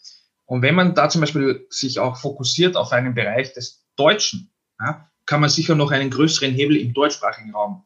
Und 0.46 0.62
wenn 0.62 0.74
man 0.74 0.94
da 0.94 1.08
zum 1.08 1.20
Beispiel 1.20 1.66
sich 1.68 2.00
auch 2.00 2.16
fokussiert 2.16 2.76
auf 2.76 2.90
einen 2.90 3.14
Bereich 3.14 3.52
des 3.52 3.86
Deutschen, 3.94 4.50
ja, 4.80 5.08
kann 5.26 5.40
man 5.40 5.50
sicher 5.50 5.76
noch 5.76 5.92
einen 5.92 6.10
größeren 6.10 6.52
Hebel 6.52 6.76
im 6.76 6.92
deutschsprachigen 6.92 7.54
Raum 7.54 7.84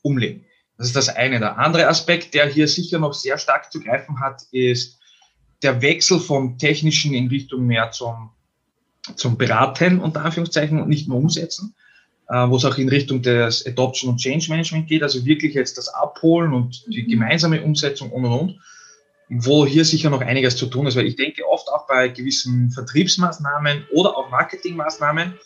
umlegen. 0.00 0.46
Das 0.82 0.88
ist 0.88 0.96
das 0.96 1.10
eine. 1.10 1.38
Der 1.38 1.60
andere 1.60 1.86
Aspekt, 1.86 2.34
der 2.34 2.48
hier 2.48 2.66
sicher 2.66 2.98
noch 2.98 3.14
sehr 3.14 3.38
stark 3.38 3.70
zu 3.70 3.78
greifen 3.78 4.18
hat, 4.18 4.42
ist 4.50 4.98
der 5.62 5.80
Wechsel 5.80 6.18
vom 6.18 6.58
Technischen 6.58 7.14
in 7.14 7.28
Richtung 7.28 7.68
mehr 7.68 7.92
zum, 7.92 8.30
zum 9.14 9.38
Beraten, 9.38 10.00
unter 10.00 10.24
Anführungszeichen, 10.24 10.82
und 10.82 10.88
nicht 10.88 11.06
nur 11.06 11.18
umsetzen, 11.18 11.76
äh, 12.28 12.48
wo 12.48 12.56
es 12.56 12.64
auch 12.64 12.78
in 12.78 12.88
Richtung 12.88 13.22
des 13.22 13.64
Adoption 13.64 14.10
und 14.10 14.16
Change 14.16 14.46
Management 14.48 14.88
geht, 14.88 15.04
also 15.04 15.24
wirklich 15.24 15.54
jetzt 15.54 15.78
das 15.78 15.86
Abholen 15.86 16.52
und 16.52 16.84
die 16.88 17.04
mhm. 17.04 17.10
gemeinsame 17.10 17.62
Umsetzung 17.62 18.10
und 18.10 18.24
und 18.24 18.58
und 19.30 19.46
wo 19.46 19.64
hier 19.64 19.84
sicher 19.84 20.10
noch 20.10 20.20
einiges 20.20 20.56
zu 20.56 20.66
tun 20.66 20.88
ist, 20.88 20.96
weil 20.96 21.06
ich 21.06 21.14
denke 21.14 21.48
oft 21.48 21.68
auch 21.68 21.86
bei 21.86 22.08
gewissen 22.08 22.72
Vertriebsmaßnahmen 22.72 23.86
oder 23.92 24.16
auch 24.16 24.30
Marketingmaßnahmen, 24.30 25.38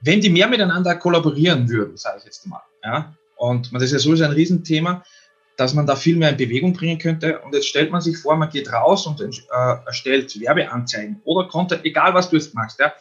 wenn 0.00 0.20
die 0.20 0.30
mehr 0.30 0.48
miteinander 0.48 0.96
kollaborieren 0.96 1.68
würden, 1.68 1.96
sage 1.96 2.18
ich 2.18 2.24
jetzt 2.24 2.44
mal, 2.48 2.62
ja, 2.82 3.14
und 3.42 3.74
das 3.74 3.82
ist 3.82 3.92
ja 3.92 3.98
sowieso 3.98 4.22
ein 4.22 4.30
Riesenthema, 4.30 5.04
dass 5.56 5.74
man 5.74 5.84
da 5.84 5.96
viel 5.96 6.16
mehr 6.16 6.30
in 6.30 6.36
Bewegung 6.36 6.74
bringen 6.74 6.98
könnte. 6.98 7.40
Und 7.40 7.52
jetzt 7.52 7.66
stellt 7.66 7.90
man 7.90 8.00
sich 8.00 8.16
vor, 8.16 8.36
man 8.36 8.50
geht 8.50 8.72
raus 8.72 9.04
und 9.04 9.20
äh, 9.20 9.26
erstellt 9.84 10.40
Werbeanzeigen 10.40 11.20
oder 11.24 11.48
Content, 11.48 11.84
egal 11.84 12.14
was 12.14 12.30
du 12.30 12.36
jetzt 12.36 12.54
machst, 12.54 12.78
ja, 12.78 12.92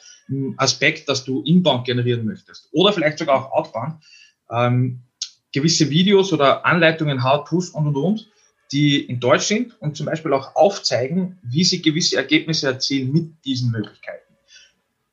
Aspekt, 0.57 1.07
dass 1.07 1.23
du 1.25 1.43
inbound 1.43 1.85
generieren 1.85 2.25
möchtest 2.25 2.69
oder 2.71 2.91
vielleicht 2.91 3.19
sogar 3.19 3.35
auch 3.35 3.51
outbound, 3.51 4.01
ähm, 4.49 5.01
gewisse 5.53 5.91
Videos 5.91 6.33
oder 6.33 6.65
Anleitungen, 6.65 7.23
How-Tos 7.23 7.69
und 7.69 7.85
und 7.85 7.95
und 7.95 8.27
die 8.71 8.99
in 8.99 9.19
Deutsch 9.19 9.43
sind 9.43 9.79
und 9.79 9.95
zum 9.95 10.07
Beispiel 10.07 10.33
auch 10.33 10.55
aufzeigen, 10.55 11.37
wie 11.43 11.63
sie 11.63 11.83
gewisse 11.83 12.17
Ergebnisse 12.17 12.65
erzielen 12.65 13.11
mit 13.11 13.45
diesen 13.45 13.69
Möglichkeiten. 13.69 14.33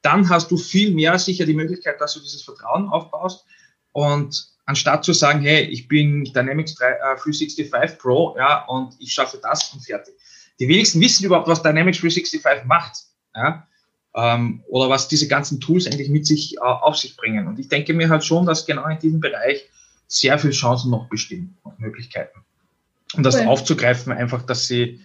Dann 0.01 0.31
hast 0.31 0.51
du 0.51 0.57
viel 0.57 0.95
mehr 0.95 1.19
sicher 1.19 1.45
die 1.45 1.55
Möglichkeit, 1.55 2.01
dass 2.01 2.15
du 2.15 2.21
dieses 2.21 2.43
Vertrauen 2.43 2.89
aufbaust 2.89 3.45
und 3.93 4.57
anstatt 4.69 5.03
zu 5.03 5.15
sagen, 5.15 5.41
hey, 5.41 5.65
ich 5.65 5.89
bin 5.89 6.25
Dynamics 6.25 6.75
365 6.75 7.73
äh, 7.73 7.89
Pro, 7.97 8.37
ja, 8.37 8.67
und 8.67 8.95
ich 8.99 9.13
schaffe 9.13 9.41
das 9.43 9.73
und 9.73 9.81
fertig. 9.81 10.15
Die 10.61 10.69
wenigsten 10.69 11.01
wissen 11.01 11.25
überhaupt, 11.25 11.49
was 11.49 11.63
Dynamics 11.63 11.99
365 11.99 12.67
macht, 12.67 12.99
ja, 13.35 13.67
ähm, 14.15 14.63
oder 14.69 14.91
was 14.91 15.09
diese 15.09 15.27
ganzen 15.27 15.59
Tools 15.59 15.87
eigentlich 15.87 16.11
mit 16.11 16.27
sich 16.27 16.57
äh, 16.57 16.61
auf 16.61 16.97
sich 16.97 17.17
bringen. 17.17 17.49
Und 17.49 17.59
ich 17.59 17.69
denke 17.69 17.95
mir 17.95 18.11
halt 18.11 18.25
schon, 18.25 18.45
dass 18.45 18.67
genau 18.67 18.87
in 18.89 18.99
diesem 18.99 19.21
Bereich 19.21 19.67
sehr 20.07 20.39
viele 20.39 20.53
Chancen 20.53 20.91
noch 20.91 21.09
bestehen 21.09 21.57
und 21.63 21.81
Möglichkeiten 21.81 22.45
um 23.15 23.23
das 23.23 23.37
cool. 23.37 23.47
aufzugreifen, 23.47 24.13
einfach, 24.13 24.43
dass 24.43 24.67
sie 24.67 25.01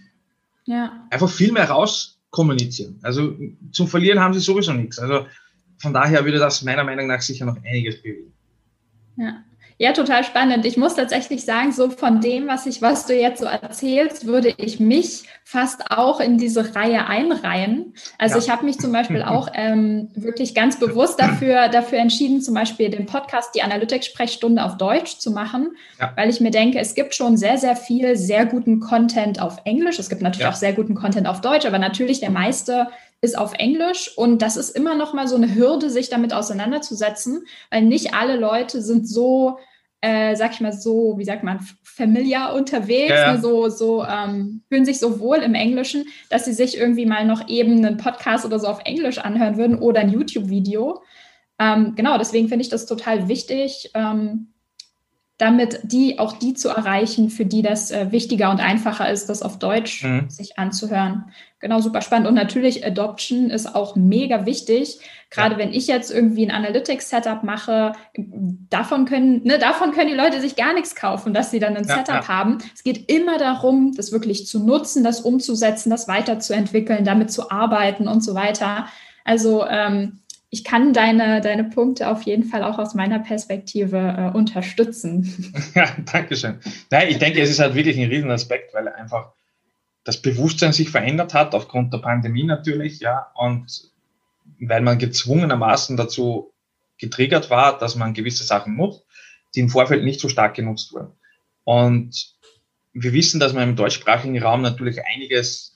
ja. 0.65 1.07
einfach 1.09 1.29
viel 1.29 1.53
mehr 1.53 1.69
raus 1.69 2.19
kommunizieren. 2.31 2.99
Also 3.01 3.37
zum 3.71 3.87
Verlieren 3.87 4.19
haben 4.19 4.33
sie 4.33 4.41
sowieso 4.41 4.73
nichts. 4.73 4.99
Also 4.99 5.25
von 5.77 5.93
daher 5.93 6.25
würde 6.25 6.37
das 6.37 6.63
meiner 6.63 6.83
Meinung 6.83 7.07
nach 7.07 7.21
sicher 7.21 7.45
noch 7.45 7.55
einiges 7.63 8.01
bewegen. 8.01 8.33
Ja. 9.15 9.41
Ja, 9.77 9.91
total 9.93 10.23
spannend. 10.23 10.65
Ich 10.65 10.77
muss 10.77 10.95
tatsächlich 10.95 11.45
sagen, 11.45 11.71
so 11.71 11.89
von 11.89 12.21
dem, 12.21 12.47
was 12.47 12.65
ich, 12.65 12.81
was 12.81 13.05
du 13.05 13.15
jetzt 13.15 13.39
so 13.39 13.45
erzählst, 13.45 14.27
würde 14.27 14.53
ich 14.57 14.79
mich 14.79 15.23
fast 15.43 15.91
auch 15.91 16.19
in 16.19 16.37
diese 16.37 16.75
Reihe 16.75 17.07
einreihen. 17.07 17.93
Also 18.17 18.35
ja. 18.35 18.43
ich 18.43 18.49
habe 18.49 18.65
mich 18.65 18.79
zum 18.79 18.91
Beispiel 18.91 19.23
auch 19.27 19.49
ähm, 19.53 20.09
wirklich 20.15 20.55
ganz 20.55 20.79
bewusst 20.79 21.19
dafür, 21.19 21.69
dafür 21.69 21.99
entschieden, 21.99 22.41
zum 22.41 22.53
Beispiel 22.53 22.89
den 22.89 23.05
Podcast, 23.05 23.55
die 23.55 23.61
Analytics-Sprechstunde 23.61 24.63
auf 24.63 24.77
Deutsch 24.77 25.17
zu 25.17 25.31
machen, 25.31 25.75
ja. 25.99 26.13
weil 26.15 26.29
ich 26.29 26.39
mir 26.39 26.51
denke, 26.51 26.79
es 26.79 26.95
gibt 26.95 27.15
schon 27.15 27.37
sehr, 27.37 27.57
sehr 27.57 27.75
viel 27.75 28.15
sehr 28.15 28.45
guten 28.45 28.79
Content 28.79 29.41
auf 29.41 29.57
Englisch. 29.65 29.99
Es 29.99 30.09
gibt 30.09 30.21
natürlich 30.21 30.45
ja. 30.45 30.51
auch 30.51 30.55
sehr 30.55 30.73
guten 30.73 30.95
Content 30.95 31.27
auf 31.27 31.41
Deutsch, 31.41 31.65
aber 31.65 31.79
natürlich 31.79 32.19
der 32.19 32.31
meiste 32.31 32.87
ist 33.23 33.37
auf 33.37 33.53
Englisch 33.53 34.11
und 34.17 34.41
das 34.41 34.57
ist 34.57 34.75
immer 34.75 34.95
noch 34.95 35.13
mal 35.13 35.29
so 35.29 35.37
eine 35.37 35.55
Hürde, 35.55 35.89
sich 35.89 36.09
damit 36.09 36.33
auseinanderzusetzen, 36.33 37.45
weil 37.71 37.83
nicht 37.83 38.13
alle 38.13 38.35
Leute 38.35 38.81
sind 38.81 39.07
so, 39.07 39.59
äh, 40.01 40.35
sag 40.35 40.51
ich 40.51 40.59
mal 40.59 40.73
so, 40.73 41.17
wie 41.17 41.23
sagt 41.23 41.41
man, 41.41 41.61
familiar 41.83 42.53
unterwegs, 42.53 43.11
ja. 43.11 43.33
Ne, 43.33 43.41
so 43.41 43.69
so 43.69 44.03
ähm, 44.03 44.63
fühlen 44.67 44.83
sich 44.83 44.99
so 44.99 45.21
wohl 45.21 45.37
im 45.37 45.55
Englischen, 45.55 46.05
dass 46.29 46.43
sie 46.43 46.51
sich 46.51 46.77
irgendwie 46.77 47.05
mal 47.05 47.25
noch 47.25 47.47
eben 47.47 47.77
einen 47.77 47.95
Podcast 47.95 48.45
oder 48.45 48.59
so 48.59 48.67
auf 48.67 48.81
Englisch 48.83 49.19
anhören 49.19 49.55
würden 49.55 49.79
oder 49.79 50.01
ein 50.01 50.11
YouTube-Video. 50.11 51.01
Ähm, 51.59 51.93
genau, 51.95 52.17
deswegen 52.17 52.49
finde 52.49 52.63
ich 52.63 52.69
das 52.69 52.85
total 52.85 53.29
wichtig. 53.29 53.89
Ähm, 53.93 54.52
damit 55.43 55.81
die 55.83 56.19
auch 56.19 56.33
die 56.33 56.53
zu 56.53 56.69
erreichen, 56.69 57.29
für 57.29 57.45
die 57.45 57.61
das 57.61 57.91
äh, 57.91 58.13
wichtiger 58.13 58.49
und 58.49 58.61
einfacher 58.61 59.11
ist, 59.11 59.27
das 59.27 59.41
auf 59.41 59.59
Deutsch 59.59 60.03
mhm. 60.03 60.29
sich 60.29 60.57
anzuhören. 60.57 61.25
Genau, 61.59 61.81
super 61.81 62.01
spannend. 62.01 62.27
Und 62.27 62.35
natürlich 62.35 62.85
Adoption 62.85 63.49
ist 63.49 63.75
auch 63.75 63.97
mega 63.97 64.45
wichtig. 64.45 64.99
Gerade 65.29 65.55
ja. 65.55 65.59
wenn 65.59 65.73
ich 65.73 65.87
jetzt 65.87 66.11
irgendwie 66.11 66.45
ein 66.45 66.51
Analytics-Setup 66.51 67.43
mache, 67.43 67.91
davon 68.69 69.03
können, 69.03 69.43
ne, 69.43 69.59
davon 69.59 69.91
können 69.91 70.07
die 70.07 70.15
Leute 70.15 70.39
sich 70.39 70.55
gar 70.55 70.73
nichts 70.73 70.95
kaufen, 70.95 71.33
dass 71.33 71.51
sie 71.51 71.59
dann 71.59 71.75
ein 71.75 71.87
ja, 71.87 71.95
Setup 71.95 72.23
ja. 72.23 72.27
haben. 72.29 72.59
Es 72.73 72.83
geht 72.83 73.11
immer 73.11 73.37
darum, 73.37 73.91
das 73.93 74.13
wirklich 74.13 74.47
zu 74.47 74.65
nutzen, 74.65 75.03
das 75.03 75.19
umzusetzen, 75.19 75.89
das 75.89 76.07
weiterzuentwickeln, 76.07 77.03
damit 77.03 77.31
zu 77.31 77.51
arbeiten 77.51 78.07
und 78.07 78.23
so 78.23 78.33
weiter. 78.33 78.87
Also 79.25 79.65
ähm, 79.67 80.19
ich 80.53 80.63
kann 80.63 80.93
deine, 80.93 81.41
deine 81.41 81.63
Punkte 81.63 82.07
auf 82.07 82.21
jeden 82.21 82.43
Fall 82.43 82.63
auch 82.63 82.77
aus 82.77 82.93
meiner 82.93 83.17
Perspektive 83.17 83.97
äh, 83.97 84.37
unterstützen. 84.37 85.51
Ja, 85.73 85.89
danke 86.11 86.35
schön. 86.35 86.59
Nein, 86.91 87.07
ich 87.09 87.17
denke, 87.17 87.41
es 87.41 87.49
ist 87.49 87.59
halt 87.59 87.73
wirklich 87.73 87.97
ein 87.97 88.07
Riesenaspekt, 88.07 88.71
weil 88.75 88.87
einfach 88.87 89.33
das 90.03 90.21
Bewusstsein 90.21 90.71
sich 90.71 90.91
verändert 90.91 91.33
hat, 91.33 91.55
aufgrund 91.55 91.91
der 91.91 91.97
Pandemie 91.97 92.43
natürlich, 92.43 92.99
ja, 92.99 93.31
und 93.33 93.91
weil 94.59 94.81
man 94.81 94.99
gezwungenermaßen 94.99 95.97
dazu 95.97 96.53
getriggert 96.99 97.49
war, 97.49 97.79
dass 97.79 97.95
man 97.95 98.13
gewisse 98.13 98.43
Sachen 98.43 98.75
nutzt, 98.75 99.03
die 99.55 99.61
im 99.61 99.69
Vorfeld 99.69 100.03
nicht 100.03 100.19
so 100.19 100.29
stark 100.29 100.53
genutzt 100.53 100.93
wurden. 100.93 101.13
Und 101.63 102.35
wir 102.93 103.11
wissen, 103.11 103.39
dass 103.39 103.55
wir 103.55 103.63
im 103.63 103.75
deutschsprachigen 103.75 104.39
Raum 104.39 104.61
natürlich 104.61 105.03
einiges 105.03 105.72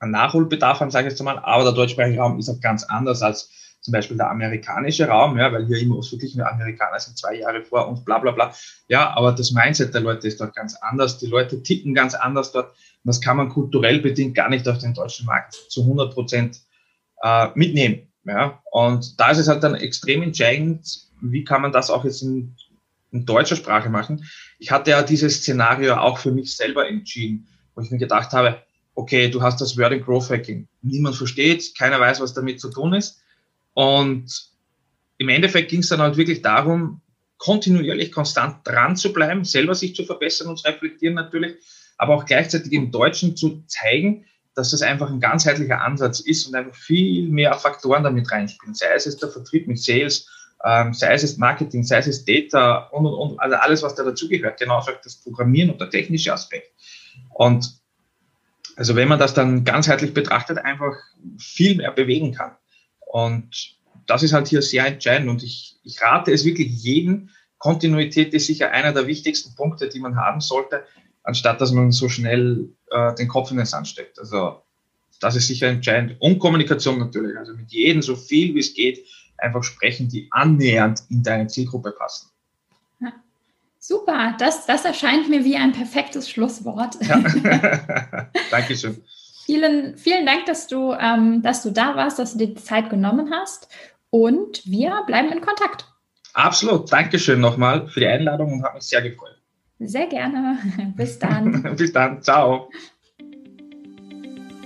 an 0.00 0.10
Nachholbedarf 0.10 0.80
haben, 0.80 0.90
sage 0.90 1.06
ich 1.06 1.12
jetzt 1.12 1.22
mal, 1.22 1.38
aber 1.38 1.64
der 1.64 1.72
deutschsprachige 1.72 2.18
Raum 2.18 2.38
ist 2.38 2.48
auch 2.48 2.60
ganz 2.60 2.84
anders 2.84 3.22
als 3.22 3.50
zum 3.80 3.92
Beispiel 3.92 4.16
der 4.16 4.30
amerikanische 4.30 5.06
Raum, 5.06 5.38
ja, 5.38 5.50
weil 5.52 5.66
hier 5.66 5.78
immer 5.78 5.96
wirklich 5.96 6.34
nur 6.34 6.50
Amerikaner 6.50 6.98
sind 6.98 7.16
zwei 7.16 7.36
Jahre 7.36 7.62
vor 7.62 7.88
uns, 7.88 8.04
bla 8.04 8.18
bla 8.18 8.32
bla. 8.32 8.54
Ja, 8.88 9.10
aber 9.16 9.32
das 9.32 9.52
Mindset 9.52 9.94
der 9.94 10.02
Leute 10.02 10.28
ist 10.28 10.40
dort 10.40 10.54
ganz 10.54 10.74
anders. 10.76 11.18
Die 11.18 11.26
Leute 11.26 11.62
ticken 11.62 11.94
ganz 11.94 12.14
anders 12.14 12.52
dort. 12.52 12.68
Und 12.68 12.76
das 13.04 13.20
kann 13.20 13.38
man 13.38 13.48
kulturell 13.48 14.00
bedingt 14.00 14.34
gar 14.34 14.50
nicht 14.50 14.68
auf 14.68 14.78
den 14.78 14.92
deutschen 14.92 15.24
Markt 15.24 15.54
zu 15.54 15.82
100 15.82 16.12
Prozent 16.12 16.60
äh, 17.22 17.48
mitnehmen. 17.54 18.06
Ja, 18.24 18.62
und 18.70 19.18
da 19.18 19.30
ist 19.30 19.38
es 19.38 19.48
halt 19.48 19.62
dann 19.62 19.74
extrem 19.74 20.22
entscheidend, 20.22 21.06
wie 21.22 21.42
kann 21.42 21.62
man 21.62 21.72
das 21.72 21.88
auch 21.88 22.04
jetzt 22.04 22.22
in, 22.22 22.54
in 23.12 23.24
deutscher 23.24 23.56
Sprache 23.56 23.88
machen. 23.88 24.26
Ich 24.58 24.70
hatte 24.70 24.90
ja 24.90 25.02
dieses 25.02 25.36
Szenario 25.36 25.96
auch 25.96 26.18
für 26.18 26.30
mich 26.30 26.54
selber 26.54 26.86
entschieden, 26.86 27.46
wo 27.74 27.80
ich 27.80 27.90
mir 27.90 27.98
gedacht 27.98 28.32
habe, 28.32 28.60
okay, 29.00 29.30
du 29.30 29.40
hast 29.40 29.60
das 29.60 29.78
Word 29.78 29.92
and 29.92 30.04
Growth 30.04 30.30
Hacking. 30.30 30.68
Niemand 30.82 31.16
versteht, 31.16 31.74
keiner 31.76 31.98
weiß, 31.98 32.20
was 32.20 32.34
damit 32.34 32.60
zu 32.60 32.70
tun 32.70 32.92
ist. 32.92 33.22
Und 33.72 34.50
im 35.16 35.28
Endeffekt 35.28 35.70
ging 35.70 35.80
es 35.80 35.88
dann 35.88 36.00
halt 36.00 36.16
wirklich 36.16 36.42
darum, 36.42 37.00
kontinuierlich 37.38 38.12
konstant 38.12 38.66
dran 38.66 38.96
zu 38.96 39.12
bleiben, 39.12 39.44
selber 39.44 39.74
sich 39.74 39.94
zu 39.94 40.04
verbessern 40.04 40.48
und 40.48 40.58
zu 40.58 40.68
reflektieren 40.68 41.14
natürlich, 41.14 41.56
aber 41.96 42.14
auch 42.14 42.26
gleichzeitig 42.26 42.72
im 42.72 42.90
Deutschen 42.90 43.36
zu 43.36 43.62
zeigen, 43.66 44.26
dass 44.54 44.72
das 44.72 44.82
einfach 44.82 45.08
ein 45.08 45.20
ganzheitlicher 45.20 45.80
Ansatz 45.80 46.20
ist 46.20 46.46
und 46.46 46.54
einfach 46.54 46.74
viel 46.74 47.28
mehr 47.28 47.54
Faktoren 47.54 48.04
damit 48.04 48.30
reinspielen. 48.30 48.74
Sei 48.74 48.92
es 48.94 49.16
der 49.16 49.30
Vertrieb 49.30 49.66
mit 49.66 49.78
Sales, 49.78 50.28
ähm, 50.62 50.92
sei 50.92 51.14
es 51.14 51.38
Marketing, 51.38 51.84
sei 51.84 51.98
es 51.98 52.24
Data 52.26 52.88
und, 52.88 53.06
und, 53.06 53.14
und 53.14 53.40
also 53.40 53.56
alles, 53.56 53.82
was 53.82 53.94
da 53.94 54.02
dazugehört, 54.02 54.60
genauso 54.60 54.90
das 55.02 55.16
Programmieren 55.16 55.70
und 55.70 55.80
der 55.80 55.88
technische 55.88 56.34
Aspekt. 56.34 56.72
Und 57.30 57.79
also 58.80 58.96
wenn 58.96 59.08
man 59.08 59.18
das 59.18 59.34
dann 59.34 59.64
ganzheitlich 59.64 60.14
betrachtet, 60.14 60.56
einfach 60.56 60.96
viel 61.36 61.76
mehr 61.76 61.90
bewegen 61.90 62.32
kann. 62.32 62.52
Und 62.98 63.76
das 64.06 64.22
ist 64.22 64.32
halt 64.32 64.48
hier 64.48 64.62
sehr 64.62 64.86
entscheidend 64.86 65.28
und 65.28 65.42
ich, 65.42 65.78
ich 65.84 66.00
rate 66.00 66.32
es 66.32 66.46
wirklich 66.46 66.82
jedem. 66.82 67.28
Kontinuität 67.58 68.32
ist 68.32 68.46
sicher 68.46 68.70
einer 68.70 68.94
der 68.94 69.06
wichtigsten 69.06 69.54
Punkte, 69.54 69.90
die 69.90 70.00
man 70.00 70.16
haben 70.16 70.40
sollte, 70.40 70.86
anstatt 71.24 71.60
dass 71.60 71.72
man 71.72 71.92
so 71.92 72.08
schnell 72.08 72.70
äh, 72.90 73.14
den 73.16 73.28
Kopf 73.28 73.50
in 73.50 73.58
den 73.58 73.66
Sand 73.66 73.86
steckt. 73.86 74.18
Also 74.18 74.62
das 75.20 75.36
ist 75.36 75.48
sicher 75.48 75.68
entscheidend. 75.68 76.16
Und 76.18 76.38
Kommunikation 76.38 76.98
natürlich. 76.98 77.36
Also 77.36 77.52
mit 77.52 77.70
jedem 77.70 78.00
so 78.00 78.16
viel 78.16 78.54
wie 78.54 78.60
es 78.60 78.72
geht 78.72 79.04
einfach 79.36 79.62
sprechen, 79.62 80.08
die 80.08 80.28
annähernd 80.30 81.02
in 81.10 81.22
deine 81.22 81.48
Zielgruppe 81.48 81.92
passen. 81.92 82.30
Super, 83.82 84.36
das, 84.38 84.66
das 84.66 84.84
erscheint 84.84 85.30
mir 85.30 85.42
wie 85.42 85.56
ein 85.56 85.72
perfektes 85.72 86.28
Schlusswort. 86.28 86.96
Ja. 87.00 87.18
Dankeschön. 88.50 89.02
Vielen, 89.46 89.96
vielen 89.96 90.26
Dank, 90.26 90.44
dass 90.44 90.66
du, 90.66 90.92
ähm, 90.92 91.40
dass 91.42 91.62
du 91.62 91.70
da 91.70 91.96
warst, 91.96 92.18
dass 92.18 92.32
du 92.32 92.38
dir 92.38 92.48
die 92.48 92.62
Zeit 92.62 92.90
genommen 92.90 93.32
hast. 93.32 93.68
Und 94.10 94.62
wir 94.66 95.02
bleiben 95.06 95.32
in 95.32 95.40
Kontakt. 95.40 95.86
Absolut. 96.34 96.92
Dankeschön 96.92 97.40
nochmal 97.40 97.88
für 97.88 98.00
die 98.00 98.06
Einladung 98.06 98.52
und 98.52 98.64
habe 98.64 98.74
mich 98.74 98.84
sehr 98.84 99.00
gefreut. 99.00 99.38
Sehr 99.78 100.06
gerne. 100.06 100.58
Bis 100.96 101.18
dann. 101.18 101.74
Bis 101.76 101.92
dann. 101.92 102.22
Ciao. 102.22 102.70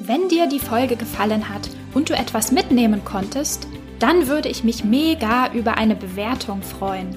Wenn 0.00 0.29
dir 0.29 0.48
die 0.48 0.59
Folge 0.59 0.96
gefallen 0.96 1.48
hat 1.48 1.70
und 1.94 2.11
du 2.11 2.14
etwas 2.14 2.50
mitnehmen 2.50 3.05
konntest, 3.05 3.68
dann 4.00 4.27
würde 4.27 4.48
ich 4.48 4.64
mich 4.64 4.85
mega 4.85 5.53
über 5.53 5.79
eine 5.79 5.94
Bewertung 5.94 6.62
freuen. 6.62 7.16